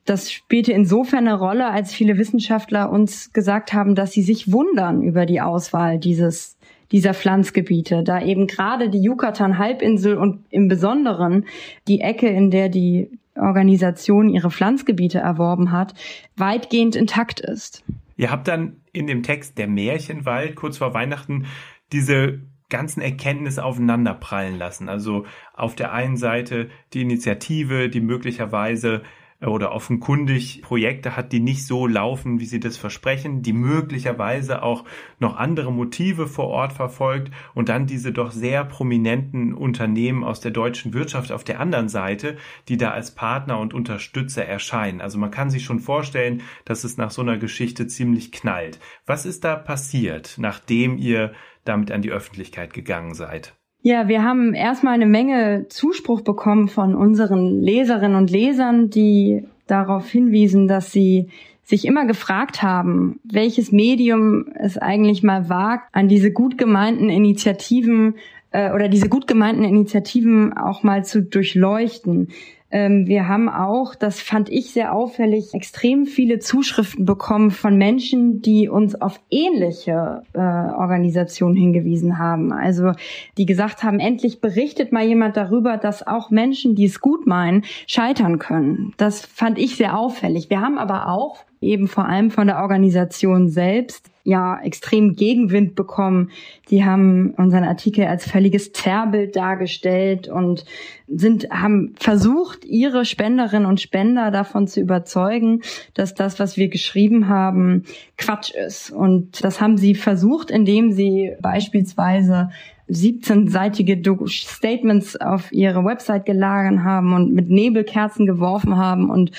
Das 0.06 0.32
spielte 0.32 0.72
insofern 0.72 1.28
eine 1.28 1.38
Rolle, 1.38 1.70
als 1.70 1.94
viele 1.94 2.18
Wissenschaftler 2.18 2.90
uns 2.90 3.32
gesagt 3.32 3.74
haben, 3.74 3.94
dass 3.94 4.12
sie 4.12 4.24
sich 4.24 4.52
wundern 4.52 5.04
über 5.04 5.26
die 5.26 5.42
Auswahl 5.42 6.00
dieses 6.00 6.58
dieser 6.92 7.14
Pflanzgebiete, 7.14 8.04
da 8.04 8.22
eben 8.22 8.48
gerade 8.48 8.90
die 8.90 9.02
Yucatan-Halbinsel 9.02 10.18
und 10.18 10.44
im 10.50 10.68
Besonderen 10.68 11.46
die 11.88 12.02
Ecke, 12.02 12.28
in 12.28 12.50
der 12.50 12.70
die 12.70 13.12
Organisation 13.36 14.30
ihre 14.30 14.52
Pflanzgebiete 14.52 15.20
erworben 15.20 15.72
hat, 15.72 15.94
weitgehend 16.36 16.96
intakt 16.96 17.40
ist. 17.40 17.84
Ihr 18.20 18.32
habt 18.32 18.50
dann 18.50 18.82
in 18.92 19.08
dem 19.08 19.24
Text 19.24 19.58
Der 19.58 19.70
Märchenwald 19.70 20.58
kurz 20.58 20.80
vor 20.80 20.94
Weihnachten 20.94 21.46
diese 21.94 22.42
ganzen 22.68 23.00
Erkenntnisse 23.00 23.64
aufeinanderprallen 23.64 24.58
lassen. 24.58 24.90
Also 24.90 25.26
auf 25.54 25.74
der 25.74 25.94
einen 25.94 26.18
Seite 26.18 26.70
die 26.92 27.02
Initiative, 27.02 27.88
die 27.88 28.02
möglicherweise 28.02 29.04
oder 29.42 29.72
offenkundig 29.72 30.62
Projekte 30.62 31.16
hat, 31.16 31.32
die 31.32 31.40
nicht 31.40 31.66
so 31.66 31.88
laufen, 31.88 32.40
wie 32.40 32.46
sie 32.46 32.60
das 32.60 32.76
versprechen, 32.76 33.42
die 33.42 33.54
möglicherweise 33.54 34.64
auch 34.64 34.84
noch 35.20 35.38
andere 35.38 35.72
Motive 35.72 36.28
vor 36.28 36.48
Ort 36.48 36.74
verfolgt 36.74 37.32
und 37.54 37.70
dann 37.70 37.88
diese 37.88 38.12
doch 38.12 38.32
sehr 38.32 38.66
prominenten 38.66 39.54
Unternehmen 39.54 40.24
aus 40.26 40.42
der 40.42 40.52
deutschen 40.52 40.94
Wirtschaft 40.94 41.32
auf 41.32 41.46
der 41.46 41.60
anderen 41.60 41.88
Seite, 41.88 42.38
die 42.68 42.78
da 42.78 42.92
als 42.92 43.16
Partner 43.16 43.60
und 43.60 43.74
Unterstützer 43.74 44.46
erscheinen. 44.46 45.00
Also 45.00 45.18
man 45.18 45.32
kann 45.32 45.50
sich 45.50 45.64
schon 45.64 45.80
vorstellen, 45.80 46.42
dass 46.66 46.84
es 46.84 46.98
nach 46.98 47.12
so 47.12 47.22
einer 47.22 47.38
Geschichte 47.38 47.88
ziemlich 47.88 48.34
knallt. 48.34 48.80
Was 49.06 49.26
ist 49.26 49.46
da 49.46 49.56
passiert, 49.56 50.36
nachdem 50.38 50.98
ihr 50.98 51.32
damit 51.64 51.92
an 51.92 52.02
die 52.02 52.12
Öffentlichkeit 52.12 52.74
gegangen 52.74 53.14
seid? 53.14 53.59
Ja, 53.82 54.10
wir 54.10 54.24
haben 54.24 54.54
erstmal 54.54 54.94
eine 54.94 55.06
Menge 55.06 55.68
Zuspruch 55.70 56.22
bekommen 56.22 56.68
von 56.68 56.96
unseren 56.96 57.62
Leserinnen 57.62 58.18
und 58.18 58.30
Lesern, 58.30 58.90
die 58.90 59.46
darauf 59.68 60.10
hinwiesen, 60.10 60.68
dass 60.68 60.92
sie 60.92 61.30
sich 61.64 61.86
immer 61.86 62.06
gefragt 62.06 62.62
haben, 62.62 63.20
welches 63.24 63.72
Medium 63.72 64.48
es 64.56 64.78
eigentlich 64.78 65.24
mal 65.24 65.48
wagt, 65.50 65.88
an 65.94 66.10
diese 66.10 66.32
gut 66.32 66.58
gemeinten 66.58 67.10
Initiativen 67.10 68.16
äh, 68.52 68.74
oder 68.74 68.90
diese 68.90 69.08
gut 69.08 69.28
gemeinten 69.28 69.64
Initiativen 69.64 70.58
auch 70.58 70.84
mal 70.84 71.06
zu 71.06 71.22
durchleuchten. 71.22 72.30
Ähm, 72.72 73.08
wir 73.08 73.28
haben 73.28 73.50
auch, 73.50 73.96
das 73.96 74.22
fand 74.22 74.50
ich 74.50 74.72
sehr 74.72 74.94
auffällig, 74.94 75.54
extrem 75.54 76.06
viele 76.06 76.40
Zuschriften 76.40 77.06
bekommen 77.06 77.52
von 77.52 77.78
Menschen, 77.78 78.42
die 78.42 78.70
uns 78.70 79.00
auf 79.00 79.20
ähnliche 79.30 80.24
äh, 80.34 80.40
Organisationen 80.40 81.56
hingewiesen 81.56 82.20
haben. 82.20 82.54
Also 82.54 82.92
die 83.38 83.46
gesagt 83.46 83.84
haben, 83.84 84.00
endlich 84.00 84.40
berichtet 84.40 84.92
mal 84.92 85.06
jemand 85.06 85.36
darüber, 85.36 85.78
dass 85.78 86.06
auch 86.06 86.30
Menschen, 86.30 86.76
die 86.76 86.86
es 86.86 87.02
gut 87.02 87.26
meinen, 87.26 87.64
scheitern 87.88 88.38
können. 88.38 88.94
Das 88.98 89.26
fand 89.26 89.58
ich 89.58 89.76
sehr 89.76 89.98
auffällig. 89.98 90.50
Wir 90.50 90.62
haben 90.62 90.78
aber 90.78 91.08
auch 91.08 91.44
eben 91.62 91.88
vor 91.88 92.06
allem 92.06 92.32
von 92.32 92.48
der 92.48 92.60
Organisation 92.60 93.50
selbst 93.50 94.10
ja 94.30 94.60
extrem 94.62 95.16
Gegenwind 95.16 95.76
bekommen. 95.76 96.30
Die 96.70 96.86
haben 96.86 97.34
unseren 97.36 97.64
Artikel 97.64 98.06
als 98.06 98.30
völliges 98.30 98.72
Zerrbild 98.72 99.36
dargestellt 99.36 100.28
und 100.28 100.66
sind, 101.08 101.50
haben 101.50 101.96
versucht, 102.00 102.64
ihre 102.64 103.04
Spenderinnen 103.04 103.66
und 103.66 103.82
Spender 103.82 104.32
davon 104.32 104.68
zu 104.68 104.80
überzeugen, 104.80 105.62
dass 105.96 106.14
das, 106.14 106.40
was 106.40 106.56
wir 106.56 106.70
geschrieben 106.70 107.28
haben, 107.28 107.84
Quatsch 108.18 108.52
ist. 108.52 108.92
Und 108.92 109.44
das 109.44 109.60
haben 109.60 109.78
sie 109.78 109.96
versucht, 109.96 110.52
indem 110.52 110.92
sie 110.92 111.34
beispielsweise 111.42 112.50
17-seitige 112.90 114.28
Statements 114.28 115.16
auf 115.16 115.52
ihre 115.52 115.86
Website 115.86 116.26
geladen 116.26 116.84
haben 116.84 117.14
und 117.14 117.34
mit 117.34 117.50
Nebelkerzen 117.50 118.26
geworfen 118.26 118.78
haben 118.78 119.10
und 119.10 119.32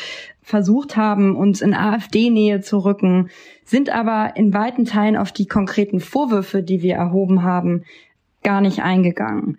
versucht 0.50 0.97
haben, 0.97 1.37
uns 1.37 1.62
in 1.62 1.73
AfD-Nähe 1.73 2.61
zu 2.61 2.78
rücken, 2.78 3.30
sind 3.64 3.88
aber 3.88 4.37
in 4.37 4.52
weiten 4.52 4.85
Teilen 4.85 5.16
auf 5.16 5.33
die 5.33 5.47
konkreten 5.47 6.00
Vorwürfe, 6.00 6.62
die 6.62 6.83
wir 6.83 6.97
erhoben 6.97 7.42
haben, 7.42 7.85
gar 8.42 8.61
nicht 8.61 8.83
eingegangen. 8.83 9.59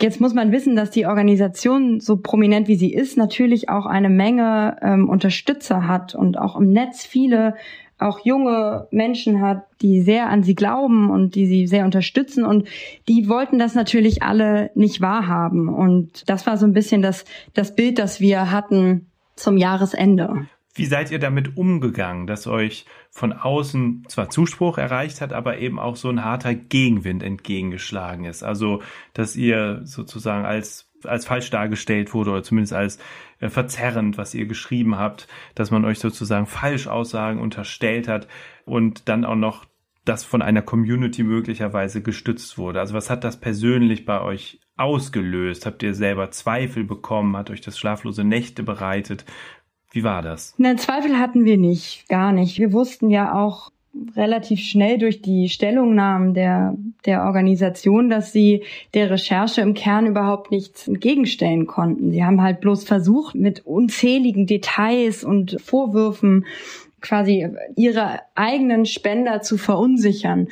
Jetzt 0.00 0.20
muss 0.20 0.34
man 0.34 0.52
wissen, 0.52 0.76
dass 0.76 0.90
die 0.92 1.06
Organisation, 1.06 1.98
so 1.98 2.18
prominent 2.18 2.68
wie 2.68 2.76
sie 2.76 2.92
ist, 2.92 3.16
natürlich 3.16 3.68
auch 3.68 3.84
eine 3.84 4.10
Menge 4.10 4.76
ähm, 4.80 5.08
Unterstützer 5.08 5.88
hat 5.88 6.14
und 6.14 6.38
auch 6.38 6.54
im 6.54 6.70
Netz 6.70 7.04
viele 7.04 7.54
auch 7.98 8.20
junge 8.24 8.86
Menschen 8.92 9.40
hat, 9.40 9.64
die 9.82 10.02
sehr 10.02 10.28
an 10.28 10.44
sie 10.44 10.54
glauben 10.54 11.10
und 11.10 11.34
die 11.34 11.46
sie 11.46 11.66
sehr 11.66 11.84
unterstützen 11.84 12.44
und 12.44 12.68
die 13.08 13.28
wollten 13.28 13.58
das 13.58 13.74
natürlich 13.74 14.22
alle 14.22 14.70
nicht 14.76 15.00
wahrhaben 15.00 15.68
und 15.68 16.28
das 16.30 16.46
war 16.46 16.56
so 16.58 16.66
ein 16.66 16.72
bisschen 16.72 17.02
das 17.02 17.24
das 17.54 17.74
Bild, 17.74 17.98
das 17.98 18.20
wir 18.20 18.52
hatten 18.52 19.07
zum 19.38 19.56
Jahresende. 19.56 20.46
Wie 20.74 20.86
seid 20.86 21.10
ihr 21.10 21.18
damit 21.18 21.56
umgegangen, 21.56 22.26
dass 22.26 22.46
euch 22.46 22.86
von 23.10 23.32
außen 23.32 24.04
zwar 24.08 24.30
Zuspruch 24.30 24.78
erreicht 24.78 25.20
hat, 25.20 25.32
aber 25.32 25.58
eben 25.58 25.78
auch 25.80 25.96
so 25.96 26.08
ein 26.08 26.24
harter 26.24 26.54
Gegenwind 26.54 27.22
entgegengeschlagen 27.22 28.24
ist? 28.24 28.44
Also, 28.44 28.82
dass 29.12 29.34
ihr 29.34 29.80
sozusagen 29.84 30.44
als 30.44 30.88
als 31.04 31.26
falsch 31.26 31.50
dargestellt 31.50 32.12
wurde 32.12 32.30
oder 32.30 32.42
zumindest 32.42 32.72
als 32.72 32.98
äh, 33.40 33.48
verzerrend, 33.48 34.18
was 34.18 34.34
ihr 34.34 34.46
geschrieben 34.46 34.98
habt, 34.98 35.28
dass 35.54 35.70
man 35.70 35.84
euch 35.84 35.98
sozusagen 35.98 36.46
Falschaussagen 36.46 37.40
unterstellt 37.40 38.08
hat 38.08 38.26
und 38.64 39.08
dann 39.08 39.24
auch 39.24 39.36
noch 39.36 39.64
das 40.04 40.24
von 40.24 40.42
einer 40.42 40.62
Community 40.62 41.22
möglicherweise 41.22 42.02
gestützt 42.02 42.58
wurde. 42.58 42.80
Also 42.80 42.94
was 42.94 43.10
hat 43.10 43.24
das 43.24 43.38
persönlich 43.38 44.06
bei 44.06 44.20
euch 44.20 44.60
ausgelöst? 44.78 45.66
Habt 45.66 45.82
ihr 45.82 45.94
selber 45.94 46.30
Zweifel 46.30 46.84
bekommen? 46.84 47.36
Hat 47.36 47.50
euch 47.50 47.60
das 47.60 47.78
schlaflose 47.78 48.24
Nächte 48.24 48.62
bereitet? 48.62 49.24
Wie 49.90 50.04
war 50.04 50.22
das? 50.22 50.54
Nein, 50.58 50.78
Zweifel 50.78 51.18
hatten 51.18 51.44
wir 51.44 51.56
nicht, 51.56 52.08
gar 52.08 52.32
nicht. 52.32 52.58
Wir 52.58 52.72
wussten 52.72 53.10
ja 53.10 53.34
auch 53.34 53.70
relativ 54.16 54.60
schnell 54.60 54.98
durch 54.98 55.22
die 55.22 55.48
Stellungnahmen 55.48 56.34
der, 56.34 56.76
der 57.04 57.24
Organisation, 57.24 58.08
dass 58.08 58.32
sie 58.32 58.64
der 58.94 59.10
Recherche 59.10 59.60
im 59.60 59.74
Kern 59.74 60.06
überhaupt 60.06 60.50
nichts 60.50 60.86
entgegenstellen 60.86 61.66
konnten. 61.66 62.10
Sie 62.10 62.24
haben 62.24 62.42
halt 62.42 62.60
bloß 62.60 62.84
versucht, 62.84 63.34
mit 63.34 63.66
unzähligen 63.66 64.46
Details 64.46 65.24
und 65.24 65.60
Vorwürfen 65.60 66.46
quasi 67.00 67.48
ihre 67.76 68.20
eigenen 68.34 68.84
Spender 68.84 69.40
zu 69.40 69.56
verunsichern. 69.56 70.48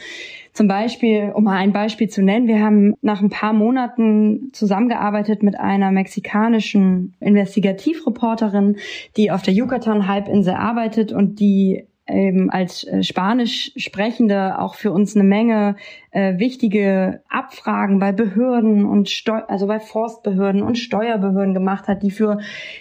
Zum 0.57 0.69
Beispiel, 0.69 1.33
um 1.35 1.45
mal 1.45 1.59
ein 1.59 1.75
Beispiel 1.75 2.09
zu 2.09 2.23
nennen, 2.23 2.49
wir 2.49 2.65
haben 2.65 2.95
nach 3.03 3.21
ein 3.21 3.29
paar 3.29 3.53
Monaten 3.53 4.49
zusammengearbeitet 4.55 5.43
mit 5.43 5.61
einer 5.61 5.93
mexikanischen 5.93 7.15
Investigativreporterin, 7.21 8.79
die 9.19 9.31
auf 9.31 9.43
der 9.43 9.53
Yucatan-Halbinsel 9.53 10.55
arbeitet 10.55 11.13
und 11.13 11.41
die 11.41 11.85
eben 12.09 12.51
als 12.51 12.85
äh, 12.85 13.03
Spanisch 13.03 13.73
sprechende 13.77 14.59
auch 14.59 14.75
für 14.75 14.93
uns 14.93 15.17
eine 15.17 15.25
Menge 15.25 15.77
äh, 16.13 16.39
wichtige 16.39 17.21
Abfragen 17.29 17.99
bei 17.99 18.13
Behörden 18.13 18.85
und 18.85 19.11
Steu 19.11 19.41
also 19.49 19.67
bei 19.67 19.81
Forstbehörden 19.81 20.63
und 20.63 20.79
Steuerbehörden 20.79 21.55
gemacht 21.55 21.89
hat, 21.89 22.03
die 22.03 22.11
für 22.11 22.39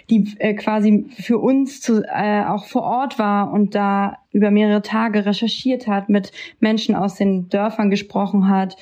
die 0.10 0.36
äh, 0.40 0.54
quasi 0.54 1.06
für 1.18 1.40
uns 1.40 1.82
zu, 1.82 2.04
äh, 2.04 2.44
auch 2.46 2.66
vor 2.66 2.84
Ort 2.84 3.18
war 3.18 3.52
und 3.52 3.74
da 3.74 4.20
über 4.32 4.52
mehrere 4.52 4.82
Tage 4.82 5.26
recherchiert 5.26 5.88
hat, 5.88 6.10
mit 6.10 6.32
Menschen 6.60 6.94
aus 6.94 7.16
den 7.16 7.50
Dörfern 7.50 7.90
gesprochen 7.90 8.50
hat, 8.50 8.78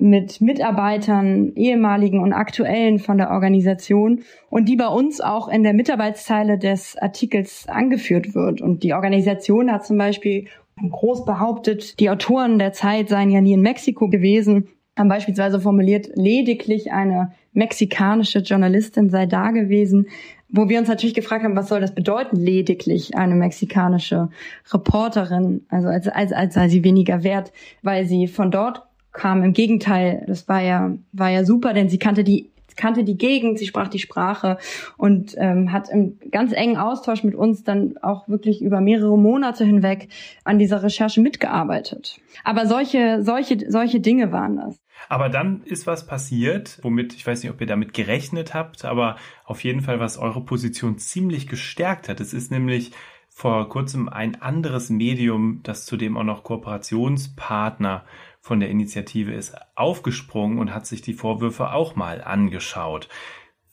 mit 0.00 0.40
Mitarbeitern, 0.40 1.52
ehemaligen 1.54 2.20
und 2.20 2.32
aktuellen 2.32 2.98
von 2.98 3.18
der 3.18 3.30
Organisation 3.30 4.22
und 4.48 4.68
die 4.68 4.76
bei 4.76 4.88
uns 4.88 5.20
auch 5.20 5.48
in 5.48 5.62
der 5.62 5.74
Mitarbeitsteile 5.74 6.58
des 6.58 6.96
Artikels 6.96 7.66
angeführt 7.68 8.34
wird. 8.34 8.60
Und 8.60 8.82
die 8.82 8.94
Organisation 8.94 9.70
hat 9.70 9.84
zum 9.84 9.98
Beispiel 9.98 10.46
groß 10.88 11.24
behauptet, 11.24 12.00
die 12.00 12.10
Autoren 12.10 12.58
der 12.58 12.72
Zeit 12.72 13.08
seien 13.08 13.30
ja 13.30 13.40
nie 13.40 13.52
in 13.52 13.60
Mexiko 13.60 14.08
gewesen, 14.08 14.68
haben 14.98 15.08
beispielsweise 15.08 15.60
formuliert, 15.60 16.10
lediglich 16.14 16.92
eine 16.92 17.32
mexikanische 17.52 18.40
Journalistin 18.40 19.10
sei 19.10 19.26
da 19.26 19.50
gewesen, 19.50 20.06
wo 20.48 20.68
wir 20.68 20.78
uns 20.78 20.88
natürlich 20.88 21.14
gefragt 21.14 21.44
haben, 21.44 21.56
was 21.56 21.68
soll 21.68 21.80
das 21.80 21.94
bedeuten, 21.94 22.36
lediglich 22.36 23.16
eine 23.16 23.34
mexikanische 23.34 24.30
Reporterin, 24.72 25.64
also 25.68 25.88
als, 25.88 26.08
als, 26.08 26.32
als 26.32 26.54
sei 26.54 26.68
sie 26.68 26.84
weniger 26.84 27.22
wert, 27.22 27.52
weil 27.82 28.06
sie 28.06 28.26
von 28.26 28.50
dort 28.50 28.89
kam. 29.12 29.42
Im 29.42 29.52
Gegenteil, 29.52 30.24
das 30.26 30.48
war 30.48 30.62
ja, 30.62 30.92
war 31.12 31.30
ja 31.30 31.44
super, 31.44 31.72
denn 31.72 31.88
sie 31.88 31.98
kannte 31.98 32.24
die 32.24 32.50
kannte 32.80 33.04
die 33.04 33.18
Gegend, 33.18 33.58
sie 33.58 33.66
sprach 33.66 33.88
die 33.88 33.98
Sprache 33.98 34.58
und 34.96 35.34
ähm, 35.38 35.70
hat 35.70 35.88
im 35.90 36.18
ganz 36.30 36.52
engen 36.52 36.76
Austausch 36.76 37.22
mit 37.22 37.34
uns 37.34 37.62
dann 37.62 37.96
auch 38.02 38.28
wirklich 38.28 38.62
über 38.62 38.80
mehrere 38.80 39.18
Monate 39.18 39.64
hinweg 39.64 40.08
an 40.44 40.58
dieser 40.58 40.82
Recherche 40.82 41.20
mitgearbeitet. 41.20 42.20
Aber 42.42 42.66
solche, 42.66 43.22
solche, 43.22 43.70
solche 43.70 44.00
Dinge 44.00 44.32
waren 44.32 44.56
das. 44.56 44.80
Aber 45.08 45.28
dann 45.28 45.62
ist 45.64 45.86
was 45.86 46.06
passiert, 46.06 46.78
womit, 46.82 47.14
ich 47.14 47.26
weiß 47.26 47.42
nicht, 47.42 47.52
ob 47.52 47.60
ihr 47.60 47.66
damit 47.66 47.94
gerechnet 47.94 48.54
habt, 48.54 48.84
aber 48.84 49.16
auf 49.44 49.64
jeden 49.64 49.80
Fall, 49.80 50.00
was 50.00 50.18
eure 50.18 50.42
Position 50.42 50.98
ziemlich 50.98 51.48
gestärkt 51.48 52.08
hat. 52.08 52.20
Es 52.20 52.32
ist 52.32 52.50
nämlich 52.50 52.92
vor 53.28 53.68
kurzem 53.70 54.08
ein 54.08 54.42
anderes 54.42 54.90
Medium, 54.90 55.60
das 55.62 55.86
zudem 55.86 56.18
auch 56.18 56.24
noch 56.24 56.44
Kooperationspartner 56.44 58.04
von 58.40 58.60
der 58.60 58.70
Initiative 58.70 59.32
ist 59.32 59.54
aufgesprungen 59.74 60.58
und 60.58 60.74
hat 60.74 60.86
sich 60.86 61.02
die 61.02 61.12
Vorwürfe 61.12 61.72
auch 61.72 61.94
mal 61.94 62.22
angeschaut. 62.22 63.08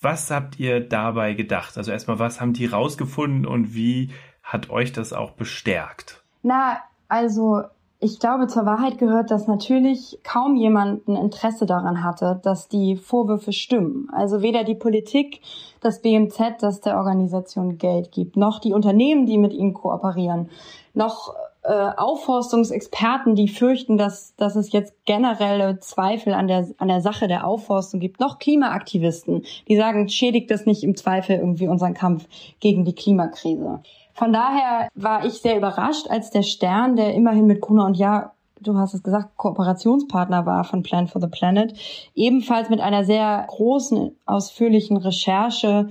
Was 0.02 0.30
habt 0.30 0.60
ihr 0.60 0.80
dabei 0.82 1.34
gedacht? 1.34 1.78
Also 1.78 1.92
erstmal, 1.92 2.20
was 2.20 2.40
haben 2.40 2.54
die 2.54 2.68
rausgefunden 2.68 3.46
und 3.46 3.74
wie 3.74 4.12
hat 4.44 4.70
euch 4.70 4.92
das 4.92 5.14
auch 5.14 5.32
bestärkt? 5.32 6.24
Na, 6.44 6.78
also 7.08 7.64
ich 8.00 8.20
glaube, 8.20 8.46
zur 8.46 8.66
Wahrheit 8.66 9.00
gehört, 9.00 9.32
dass 9.32 9.48
natürlich 9.48 10.20
kaum 10.24 10.56
jemand 10.56 11.08
ein 11.08 11.16
Interesse 11.16 11.66
daran 11.66 12.04
hatte, 12.04 12.40
dass 12.44 12.68
die 12.68 12.96
Vorwürfe 12.96 13.54
stimmen. 13.54 14.08
Also 14.12 14.44
weder 14.44 14.64
die 14.64 14.76
Politik, 14.76 15.42
das 15.82 16.02
BMZ, 16.02 16.62
das 16.62 16.80
der 16.82 16.98
Organisation 16.98 17.80
Geld 17.80 18.12
gibt, 18.12 18.38
noch 18.38 18.60
die 18.60 18.74
Unternehmen, 18.74 19.26
die 19.26 19.40
mit 19.40 19.52
ihnen 19.52 19.74
kooperieren, 19.74 20.50
noch 20.94 21.34
äh, 21.68 21.92
Aufforstungsexperten, 21.98 23.36
die 23.36 23.50
fürchten, 23.50 23.98
dass, 23.98 24.34
dass 24.38 24.56
es 24.56 24.72
jetzt 24.72 24.94
generelle 25.06 25.80
Zweifel 25.82 26.34
an 26.34 26.48
der, 26.48 26.66
an 26.78 26.88
der 26.88 27.02
Sache 27.02 27.28
der 27.28 27.46
Aufforstung 27.46 28.00
gibt, 28.00 28.22
noch 28.22 28.40
Klimaaktivisten, 28.40 29.44
die 29.68 29.76
sagen, 29.76 30.08
schädigt 30.08 30.50
das 30.50 30.66
nicht 30.66 30.84
im 30.84 30.96
Zweifel 30.96 31.36
irgendwie 31.36 31.68
unseren 31.68 31.94
Kampf 31.94 32.26
gegen 32.62 32.86
die 32.86 32.96
Klimakrise. 32.96 33.82
Von 34.14 34.32
daher 34.32 34.88
war 34.96 35.26
ich 35.26 35.34
sehr 35.34 35.58
überrascht, 35.58 36.10
als 36.10 36.32
der 36.32 36.44
Stern, 36.44 36.96
der 36.96 37.14
immerhin 37.14 37.48
mit 37.48 37.60
Gruner 37.60 37.86
und 37.86 37.98
Ja 37.98 38.32
du 38.62 38.78
hast 38.78 38.94
es 38.94 39.04
gesagt, 39.04 39.38
Kooperationspartner 39.38 40.46
war 40.46 40.64
von 40.64 40.84
Plan 40.84 41.08
for 41.08 41.22
the 41.22 41.28
Planet, 41.28 41.74
ebenfalls 42.16 42.70
mit 42.70 42.82
einer 42.82 43.04
sehr 43.04 43.46
großen, 43.50 44.16
ausführlichen 44.26 44.98
Recherche 44.98 45.90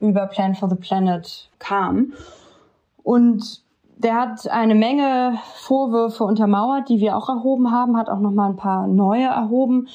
über 0.00 0.26
Plan 0.26 0.54
for 0.54 0.68
the 0.68 0.76
Planet 0.76 1.48
kam. 1.58 2.14
Und 3.02 3.62
der 4.02 4.14
hat 4.14 4.48
eine 4.48 4.74
Menge 4.74 5.38
Vorwürfe 5.54 6.24
untermauert, 6.24 6.88
die 6.88 7.00
wir 7.00 7.16
auch 7.16 7.28
erhoben 7.28 7.70
haben, 7.70 7.96
hat 7.96 8.08
auch 8.08 8.20
noch 8.20 8.32
mal 8.32 8.48
ein 8.48 8.56
paar 8.56 8.86
neue 8.86 9.26
erhoben. 9.26 9.88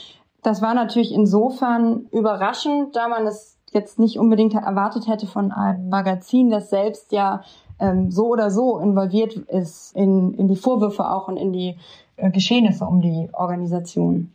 Das 0.43 0.61
war 0.61 0.73
natürlich 0.73 1.11
insofern 1.11 2.05
überraschend, 2.11 2.95
da 2.95 3.07
man 3.07 3.25
es 3.25 3.57
jetzt 3.71 3.97
nicht 3.97 4.19
unbedingt 4.19 4.53
erwartet 4.53 5.07
hätte 5.07 5.27
von 5.27 5.51
einem 5.51 5.89
Magazin, 5.89 6.49
das 6.49 6.69
selbst 6.69 7.11
ja 7.11 7.43
ähm, 7.79 8.11
so 8.11 8.27
oder 8.27 8.51
so 8.51 8.79
involviert 8.79 9.35
ist 9.35 9.95
in, 9.95 10.35
in 10.35 10.47
die 10.47 10.55
Vorwürfe 10.55 11.09
auch 11.09 11.27
und 11.27 11.37
in 11.37 11.51
die 11.51 11.75
äh, 12.15 12.29
Geschehnisse 12.29 12.85
um 12.85 13.01
die 13.01 13.29
Organisation. 13.33 14.31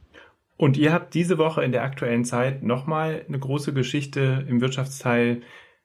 Und 0.56 0.76
ihr 0.76 0.92
habt 0.92 1.14
diese 1.14 1.38
Woche 1.38 1.64
in 1.64 1.72
der 1.72 1.84
aktuellen 1.84 2.24
Zeit 2.24 2.62
nochmal 2.62 3.22
eine 3.26 3.38
große 3.38 3.72
Geschichte 3.72 4.44
im 4.46 4.60
Wirtschaftsteil 4.60 5.40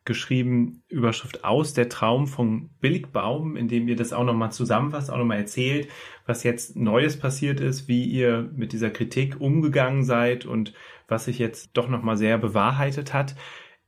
geschrieben, 0.05 0.83
Überschrift 0.88 1.43
aus 1.43 1.74
der 1.74 1.89
Traum 1.89 2.27
von 2.27 2.69
Billigbaum, 2.79 3.57
in 3.57 3.67
dem 3.67 3.88
ihr 3.88 3.95
das 3.95 4.13
auch 4.13 4.24
nochmal 4.24 4.51
zusammenfasst, 4.51 5.12
auch 5.12 5.17
nochmal 5.17 5.39
erzählt, 5.39 5.88
was 6.25 6.43
jetzt 6.43 6.75
Neues 6.75 7.19
passiert 7.19 7.59
ist, 7.59 7.88
wie 7.88 8.05
ihr 8.05 8.50
mit 8.55 8.71
dieser 8.71 8.91
Kritik 8.91 9.41
umgegangen 9.41 10.03
seid 10.03 10.45
und 10.45 10.74
was 11.07 11.25
sich 11.25 11.39
jetzt 11.39 11.71
doch 11.74 11.89
nochmal 11.89 12.17
sehr 12.17 12.38
bewahrheitet 12.38 13.13
hat. 13.13 13.35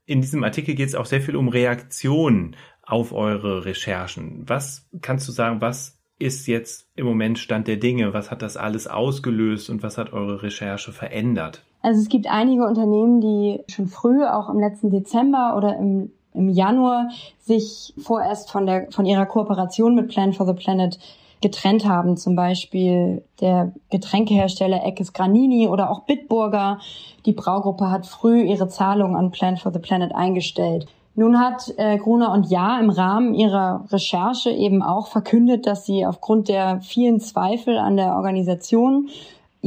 In 0.06 0.22
diesem 0.22 0.44
Artikel 0.44 0.76
geht 0.76 0.90
es 0.90 0.96
auch 0.96 1.06
sehr 1.06 1.22
viel 1.22 1.36
um 1.36 1.50
Reaktionen 1.50 2.56
auf 2.82 3.14
eure 3.14 3.66
Recherchen. 3.66 4.48
Was 4.48 4.90
kannst 5.02 5.28
du 5.28 5.32
sagen, 5.32 5.62
was 5.62 6.02
ist 6.20 6.48
jetzt 6.48 6.90
im 6.96 7.06
Moment 7.06 7.38
Stand 7.38 7.68
der 7.68 7.78
Dinge? 7.78 8.14
Was 8.14 8.32
hat 8.32 8.42
das 8.42 8.58
alles 8.58 8.88
ausgelöst 8.88 9.70
und 9.70 9.84
was 9.84 9.98
hat 9.98 10.14
eure 10.14 10.42
Recherche 10.42 10.92
verändert? 10.92 11.67
Also 11.82 12.02
es 12.02 12.10
gibt 12.10 12.28
einige 12.28 12.66
Unternehmen, 12.66 13.22
die 13.22 13.62
schon 13.70 13.88
früh, 13.88 14.26
auch 14.26 14.50
im 14.50 14.60
letzten 14.60 14.90
Dezember 14.90 15.56
oder 15.56 15.78
im, 15.78 16.12
im 16.34 16.50
Januar, 16.50 17.10
sich 17.40 17.94
vorerst 17.98 18.52
von, 18.52 18.66
der, 18.66 18.92
von 18.92 19.06
ihrer 19.06 19.26
Kooperation 19.26 19.96
mit 19.96 20.10
Plan 20.10 20.34
for 20.34 20.46
the 20.46 20.54
Planet 20.54 21.00
getrennt 21.42 21.88
haben. 21.88 22.18
Zum 22.18 22.36
Beispiel 22.36 23.24
der 23.42 23.72
Getränkehersteller 23.90 24.84
Eckes 24.84 25.14
Granini 25.14 25.68
oder 25.68 25.90
auch 25.92 26.02
Bitburger. 26.02 26.80
Die 27.26 27.34
Braugruppe 27.34 27.92
hat 27.92 28.08
früh 28.08 28.42
ihre 28.42 28.68
Zahlungen 28.68 29.16
an 29.16 29.32
Plan 29.32 29.58
for 29.58 29.72
the 29.72 29.80
Planet 29.80 30.14
eingestellt. 30.16 30.88
Nun 31.16 31.40
hat 31.40 31.74
äh, 31.78 31.98
Gruner 31.98 32.32
und 32.32 32.52
Ja 32.52 32.80
im 32.80 32.92
Rahmen 32.92 33.34
ihrer 33.34 33.86
Recherche 33.92 34.52
eben 34.52 34.84
auch 34.84 35.08
verkündet, 35.08 35.66
dass 35.66 35.84
sie 35.84 36.06
aufgrund 36.06 36.48
der 36.48 36.80
vielen 36.82 37.20
Zweifel 37.20 37.80
an 37.80 37.98
der 37.98 38.16
Organisation 38.16 39.10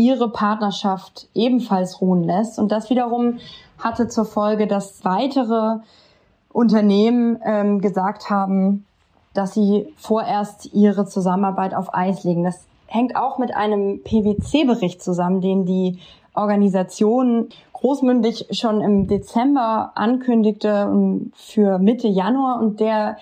ihre 0.01 0.31
Partnerschaft 0.31 1.29
ebenfalls 1.35 2.01
ruhen 2.01 2.25
lässt. 2.25 2.59
Und 2.59 2.73
das 2.73 2.91
wiederum 2.91 3.39
hatte 3.79 4.09
zur 4.09 4.25
Folge, 4.25 4.67
dass 4.67 5.05
weitere 5.05 5.79
Unternehmen 6.53 7.39
ähm, 7.45 7.81
gesagt 7.81 8.31
haben, 8.31 8.87
dass 9.35 9.55
sie 9.55 9.93
vorerst 9.97 10.73
ihre 10.73 11.07
Zusammenarbeit 11.07 11.75
auf 11.75 11.95
Eis 11.95 12.25
legen. 12.25 12.45
Das 12.45 12.65
hängt 12.87 13.15
auch 13.15 13.39
mit 13.39 13.55
einem 13.55 14.03
PwC-Bericht 14.03 15.03
zusammen, 15.03 15.41
den 15.41 15.65
die 15.65 15.99
Organisation 16.35 17.49
großmündig 17.73 18.49
schon 18.53 18.81
im 18.81 19.07
Dezember 19.07 19.93
ankündigte 19.95 20.91
für 21.35 21.79
Mitte 21.79 22.09
Januar 22.09 22.61
und 22.61 22.81
der 22.81 23.17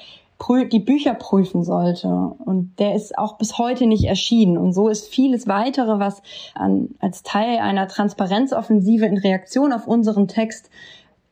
die 0.72 0.78
Bücher 0.78 1.14
prüfen 1.14 1.64
sollte. 1.64 2.08
Und 2.08 2.74
der 2.78 2.94
ist 2.94 3.18
auch 3.18 3.38
bis 3.38 3.58
heute 3.58 3.86
nicht 3.86 4.04
erschienen. 4.04 4.56
Und 4.56 4.72
so 4.72 4.88
ist 4.88 5.08
vieles 5.08 5.46
weitere, 5.48 5.98
was 5.98 6.22
an, 6.54 6.90
als 7.00 7.22
Teil 7.22 7.58
einer 7.58 7.88
Transparenzoffensive 7.88 9.06
in 9.06 9.18
Reaktion 9.18 9.72
auf 9.72 9.86
unseren 9.86 10.28
Text 10.28 10.70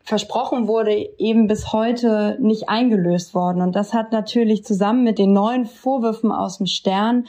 versprochen 0.02 0.68
wurde, 0.68 1.08
eben 1.18 1.48
bis 1.48 1.72
heute 1.72 2.38
nicht 2.40 2.68
eingelöst 2.68 3.34
worden. 3.34 3.62
Und 3.62 3.74
das 3.74 3.92
hat 3.92 4.12
natürlich 4.12 4.64
zusammen 4.64 5.02
mit 5.02 5.18
den 5.18 5.32
neuen 5.32 5.66
Vorwürfen 5.66 6.30
aus 6.30 6.58
dem 6.58 6.66
Stern 6.66 7.24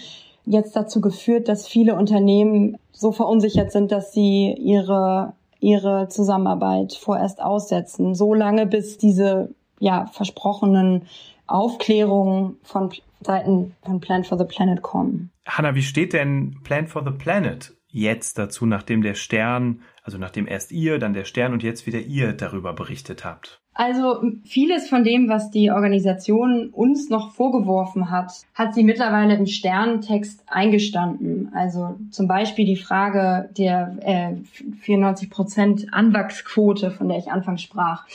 jetzt 0.46 0.75
dazu 0.75 1.01
geführt, 1.01 1.48
dass 1.48 1.67
viele 1.67 1.96
Unternehmen 1.96 2.77
so 2.91 3.12
verunsichert 3.12 3.72
sind, 3.72 3.91
dass 3.91 4.13
sie 4.13 4.53
ihre 4.53 5.34
ihre 5.60 6.07
Zusammenarbeit 6.10 6.93
vorerst 6.93 7.41
aussetzen, 7.41 8.15
so 8.15 8.34
lange 8.34 8.65
bis 8.65 8.98
diese 8.98 9.50
ja 9.79 10.05
versprochenen 10.12 11.04
Aufklärungen 11.47 12.57
von 12.63 12.91
Seiten 13.21 13.75
von 13.83 13.99
Plan 13.99 14.23
for 14.23 14.38
the 14.38 14.45
Planet 14.45 14.81
kommen. 14.81 15.31
Hanna, 15.45 15.75
wie 15.75 15.81
steht 15.81 16.13
denn 16.13 16.60
Plan 16.63 16.88
for 16.88 17.03
the 17.03 17.12
Planet 17.12 17.73
jetzt 17.89 18.38
dazu, 18.38 18.65
nachdem 18.65 19.01
der 19.01 19.15
Stern, 19.15 19.81
also 20.03 20.17
nachdem 20.17 20.47
erst 20.47 20.71
ihr, 20.71 20.99
dann 20.99 21.13
der 21.13 21.23
Stern 21.23 21.53
und 21.53 21.63
jetzt 21.63 21.88
wieder 21.88 21.99
ihr 21.99 22.33
darüber 22.33 22.73
berichtet 22.73 23.25
habt? 23.25 23.62
Also 23.73 24.23
vieles 24.43 24.89
von 24.89 25.03
dem, 25.03 25.29
was 25.29 25.51
die 25.51 25.69
Organisation 25.69 26.69
uns 26.71 27.12
noch 27.12 27.36
vorgeworfen 27.36 28.10
hat, 28.10 28.31
hat 28.55 28.73
sie 28.73 28.83
mittlerweile 28.83 29.36
im 29.36 29.45
Sterntext 29.45 30.43
eingestanden. 30.47 31.51
Also 31.53 31.95
zum 32.10 32.27
Beispiel 32.27 32.65
die 32.65 32.75
Frage 32.75 33.49
der 33.55 33.97
äh, 34.01 34.36
94 34.81 35.29
Prozent 35.29 35.86
Anwachsquote, 35.91 36.89
von 36.89 37.07
der 37.07 37.19
ich 37.19 37.31
anfangs 37.31 37.62
sprach. 37.62 38.05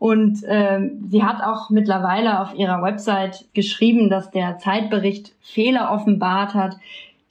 Und 0.00 0.42
äh, 0.44 0.80
sie 1.10 1.22
hat 1.22 1.42
auch 1.42 1.68
mittlerweile 1.68 2.40
auf 2.40 2.54
ihrer 2.54 2.82
Website 2.82 3.44
geschrieben, 3.52 4.08
dass 4.08 4.30
der 4.30 4.56
Zeitbericht 4.56 5.34
Fehler 5.42 5.92
offenbart 5.92 6.54
hat, 6.54 6.78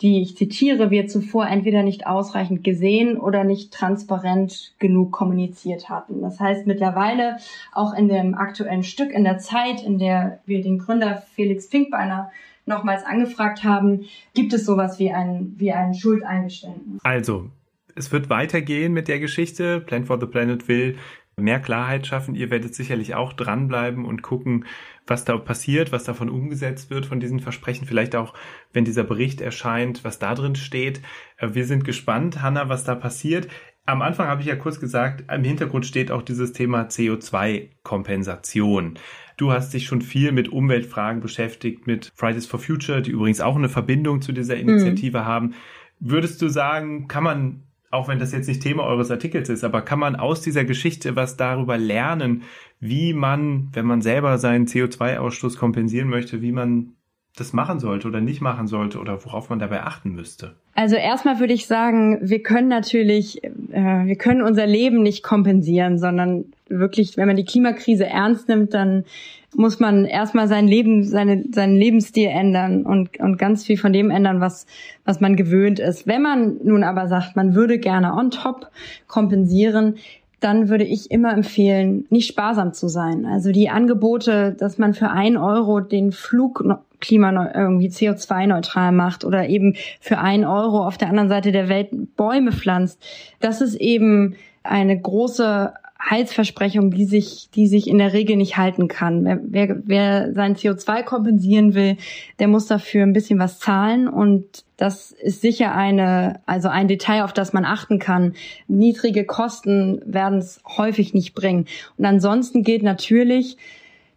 die, 0.01 0.21
ich 0.21 0.37
zitiere, 0.37 0.91
wir 0.91 1.07
zuvor 1.07 1.47
entweder 1.47 1.81
nicht 1.81 2.05
ausreichend 2.05 2.63
gesehen 2.63 3.17
oder 3.17 3.43
nicht 3.43 3.73
transparent 3.73 4.75
genug 4.77 5.11
kommuniziert 5.11 5.89
hatten. 5.89 6.21
Das 6.21 6.39
heißt, 6.39 6.67
mittlerweile 6.67 7.37
auch 7.73 7.95
in 7.95 8.07
dem 8.07 8.35
aktuellen 8.35 8.83
Stück, 8.83 9.11
in 9.11 9.23
der 9.23 9.39
Zeit, 9.39 9.83
in 9.83 9.97
der 9.97 10.39
wir 10.45 10.61
den 10.61 10.77
Gründer 10.77 11.23
Felix 11.33 11.65
Finkbeiner 11.65 12.31
nochmals 12.67 13.03
angefragt 13.03 13.63
haben, 13.63 14.05
gibt 14.35 14.53
es 14.53 14.63
sowas 14.63 14.99
wie 14.99 15.11
ein, 15.11 15.55
wie 15.57 15.71
ein 15.71 15.95
Schuldeingeständnis. 15.95 17.01
Also, 17.03 17.49
es 17.95 18.11
wird 18.11 18.29
weitergehen 18.29 18.93
mit 18.93 19.07
der 19.07 19.19
Geschichte. 19.19 19.81
Plan 19.81 20.05
for 20.05 20.19
the 20.19 20.27
Planet 20.27 20.67
will 20.67 20.95
mehr 21.39 21.59
Klarheit 21.59 22.07
schaffen. 22.07 22.35
Ihr 22.35 22.49
werdet 22.49 22.75
sicherlich 22.75 23.15
auch 23.15 23.33
dranbleiben 23.33 24.05
und 24.05 24.21
gucken, 24.21 24.65
was 25.07 25.25
da 25.25 25.37
passiert, 25.37 25.91
was 25.91 26.03
davon 26.03 26.29
umgesetzt 26.29 26.89
wird 26.89 27.05
von 27.05 27.19
diesen 27.19 27.39
Versprechen. 27.39 27.87
Vielleicht 27.87 28.15
auch, 28.15 28.33
wenn 28.73 28.85
dieser 28.85 29.03
Bericht 29.03 29.41
erscheint, 29.41 30.03
was 30.03 30.19
da 30.19 30.35
drin 30.35 30.55
steht. 30.55 31.01
Äh, 31.37 31.49
wir 31.53 31.65
sind 31.65 31.83
gespannt, 31.83 32.41
Hanna, 32.41 32.69
was 32.69 32.83
da 32.83 32.95
passiert. 32.95 33.47
Am 33.85 34.01
Anfang 34.03 34.27
habe 34.27 34.41
ich 34.41 34.47
ja 34.47 34.55
kurz 34.55 34.79
gesagt, 34.79 35.23
im 35.33 35.43
Hintergrund 35.43 35.85
steht 35.85 36.11
auch 36.11 36.21
dieses 36.21 36.53
Thema 36.53 36.83
CO2-Kompensation. 36.83 38.99
Du 39.35 39.51
hast 39.51 39.73
dich 39.73 39.85
schon 39.85 40.01
viel 40.01 40.31
mit 40.31 40.49
Umweltfragen 40.49 41.21
beschäftigt, 41.21 41.87
mit 41.87 42.11
Fridays 42.13 42.45
for 42.45 42.59
Future, 42.59 43.01
die 43.01 43.11
übrigens 43.11 43.41
auch 43.41 43.55
eine 43.55 43.69
Verbindung 43.69 44.21
zu 44.21 44.31
dieser 44.31 44.57
Initiative 44.57 45.21
mhm. 45.21 45.25
haben. 45.25 45.55
Würdest 45.99 46.41
du 46.41 46.49
sagen, 46.49 47.07
kann 47.07 47.23
man 47.23 47.63
auch 47.91 48.07
wenn 48.07 48.19
das 48.19 48.31
jetzt 48.31 48.47
nicht 48.47 48.61
Thema 48.61 48.83
eures 48.83 49.11
Artikels 49.11 49.49
ist, 49.49 49.63
aber 49.63 49.81
kann 49.81 49.99
man 49.99 50.15
aus 50.15 50.41
dieser 50.41 50.63
Geschichte 50.63 51.15
was 51.15 51.37
darüber 51.37 51.77
lernen, 51.77 52.43
wie 52.79 53.13
man, 53.13 53.69
wenn 53.73 53.85
man 53.85 54.01
selber 54.01 54.37
seinen 54.37 54.67
CO2-Ausstoß 54.67 55.57
kompensieren 55.57 56.07
möchte, 56.07 56.41
wie 56.41 56.51
man 56.51 56.93
das 57.35 57.53
machen 57.53 57.79
sollte 57.79 58.07
oder 58.07 58.21
nicht 58.21 58.41
machen 58.41 58.67
sollte 58.67 58.99
oder 58.99 59.23
worauf 59.23 59.49
man 59.49 59.59
dabei 59.59 59.83
achten 59.83 60.11
müsste? 60.11 60.55
Also 60.75 60.95
erstmal 60.95 61.39
würde 61.39 61.53
ich 61.53 61.67
sagen, 61.67 62.19
wir 62.21 62.43
können 62.43 62.67
natürlich, 62.67 63.43
äh, 63.43 64.05
wir 64.05 64.15
können 64.15 64.41
unser 64.41 64.67
Leben 64.67 65.01
nicht 65.01 65.23
kompensieren, 65.23 65.97
sondern 65.97 66.45
wirklich, 66.67 67.17
wenn 67.17 67.27
man 67.27 67.37
die 67.37 67.45
Klimakrise 67.45 68.05
ernst 68.05 68.49
nimmt, 68.49 68.73
dann 68.73 69.05
muss 69.55 69.79
man 69.79 70.05
erstmal 70.05 70.47
sein 70.47 70.67
Leben, 70.67 71.03
seine, 71.03 71.43
seinen 71.51 71.75
Lebensstil 71.75 72.27
ändern 72.27 72.85
und, 72.85 73.19
und 73.19 73.37
ganz 73.37 73.65
viel 73.65 73.77
von 73.77 73.93
dem 73.93 74.11
ändern, 74.11 74.41
was, 74.41 74.65
was 75.05 75.19
man 75.19 75.35
gewöhnt 75.35 75.79
ist. 75.79 76.07
Wenn 76.07 76.21
man 76.21 76.57
nun 76.63 76.83
aber 76.83 77.07
sagt, 77.07 77.35
man 77.35 77.55
würde 77.55 77.79
gerne 77.79 78.13
on 78.13 78.31
top 78.31 78.69
kompensieren, 79.07 79.95
dann 80.39 80.69
würde 80.69 80.85
ich 80.85 81.11
immer 81.11 81.33
empfehlen, 81.33 82.05
nicht 82.09 82.27
sparsam 82.27 82.73
zu 82.73 82.87
sein. 82.87 83.25
Also 83.25 83.51
die 83.51 83.69
Angebote, 83.69 84.55
dass 84.57 84.77
man 84.77 84.93
für 84.93 85.09
ein 85.09 85.35
Euro 85.35 85.81
den 85.81 86.11
Flug 86.11 86.63
klima 87.01 87.51
irgendwie 87.53 87.89
CO2-neutral 87.89 88.91
macht 88.91 89.25
oder 89.25 89.47
eben 89.47 89.75
für 89.99 90.19
ein 90.19 90.45
Euro 90.45 90.85
auf 90.85 90.97
der 90.97 91.09
anderen 91.09 91.29
Seite 91.29 91.51
der 91.51 91.69
Welt 91.69 91.89
Bäume 92.15 92.51
pflanzt, 92.51 93.01
das 93.39 93.61
ist 93.61 93.75
eben 93.75 94.35
eine 94.63 94.99
große 94.99 95.73
Heilsversprechung, 96.01 96.91
die 96.91 97.05
sich, 97.05 97.49
die 97.53 97.67
sich 97.67 97.87
in 97.87 97.97
der 97.97 98.13
Regel 98.13 98.37
nicht 98.37 98.57
halten 98.57 98.87
kann. 98.87 99.25
Wer, 99.25 99.39
wer, 99.43 99.81
wer 99.85 100.33
sein 100.33 100.55
CO2 100.55 101.03
kompensieren 101.03 101.73
will, 101.73 101.97
der 102.39 102.47
muss 102.47 102.67
dafür 102.67 103.03
ein 103.03 103.13
bisschen 103.13 103.37
was 103.37 103.59
zahlen 103.59 104.07
und 104.07 104.63
das 104.77 105.11
ist 105.11 105.41
sicher 105.41 105.75
eine, 105.75 106.39
also 106.45 106.69
ein 106.69 106.87
Detail, 106.87 107.23
auf 107.23 107.33
das 107.33 107.51
man 107.51 107.65
achten 107.65 107.99
kann. 107.99 108.33
Niedrige 108.69 109.25
Kosten 109.25 110.01
werden 110.05 110.39
es 110.39 110.61
häufig 110.65 111.13
nicht 111.13 111.33
bringen. 111.33 111.65
Und 111.97 112.05
ansonsten 112.05 112.63
gilt 112.63 112.81
natürlich, 112.81 113.57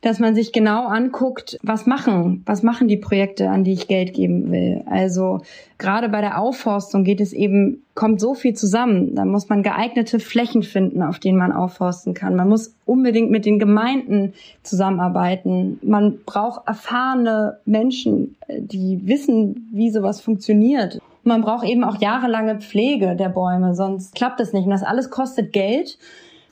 dass 0.03 0.19
man 0.19 0.35
sich 0.35 0.53
genau 0.53 0.87
anguckt, 0.87 1.59
was 1.63 1.87
machen, 1.87 2.43
was 2.45 2.63
machen 2.63 2.89
die 2.89 2.97
Projekte, 2.97 3.49
an 3.49 3.65
die 3.65 3.73
ich 3.73 3.87
Geld 3.89 4.13
geben 4.13 4.51
will. 4.51 4.83
Also 4.87 5.41
gerade 5.79 6.09
bei 6.09 6.21
der 6.21 6.41
Aufforstung 6.41 7.05
geht 7.05 7.21
es 7.21 7.33
eben, 7.33 7.85
kommt 7.95 8.21
so 8.21 8.35
viel 8.35 8.55
zusammen. 8.55 9.15
Da 9.15 9.25
muss 9.25 9.49
man 9.49 9.63
geeignete 9.63 10.19
Flächen 10.19 10.65
finden, 10.65 11.03
auf 11.03 11.21
denen 11.21 11.39
man 11.39 11.53
aufforsten 11.53 12.15
kann. 12.15 12.35
Man 12.35 12.49
muss 12.49 12.75
unbedingt 12.85 13.31
mit 13.31 13.47
den 13.47 13.61
Gemeinden 13.61 14.35
zusammenarbeiten. 14.65 15.79
Man 15.83 16.19
braucht 16.27 16.67
erfahrene 16.67 17.59
Menschen, 17.65 18.37
die 18.49 19.01
wissen, 19.05 19.69
wie 19.73 19.91
sowas 19.91 20.21
funktioniert. 20.21 20.99
Man 21.23 21.43
braucht 21.43 21.65
eben 21.65 21.85
auch 21.85 22.01
jahrelange 22.01 22.57
Pflege 22.57 23.15
der 23.15 23.29
Bäume, 23.29 23.77
sonst 23.77 24.17
klappt 24.17 24.41
es 24.41 24.53
nicht. 24.53 24.65
Und 24.65 24.71
das 24.71 24.83
alles 24.83 25.11
kostet 25.11 25.53
Geld. 25.53 25.97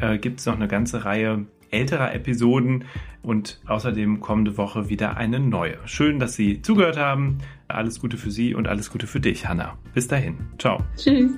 Äh, 0.00 0.18
Gibt 0.18 0.40
es 0.40 0.46
noch 0.46 0.56
eine 0.56 0.68
ganze 0.68 1.04
Reihe 1.04 1.46
älterer 1.70 2.14
Episoden 2.14 2.84
und 3.22 3.60
außerdem 3.66 4.20
kommende 4.20 4.56
Woche 4.56 4.88
wieder 4.88 5.16
eine 5.16 5.40
neue. 5.40 5.78
Schön, 5.86 6.18
dass 6.18 6.34
Sie 6.34 6.62
zugehört 6.62 6.96
haben. 6.96 7.38
Alles 7.68 8.00
Gute 8.00 8.16
für 8.16 8.30
Sie 8.30 8.54
und 8.54 8.68
alles 8.68 8.90
Gute 8.90 9.06
für 9.06 9.20
dich, 9.20 9.48
Hanna. 9.48 9.76
Bis 9.94 10.06
dahin. 10.06 10.36
Ciao. 10.58 10.82
Tschüss. 10.96 11.32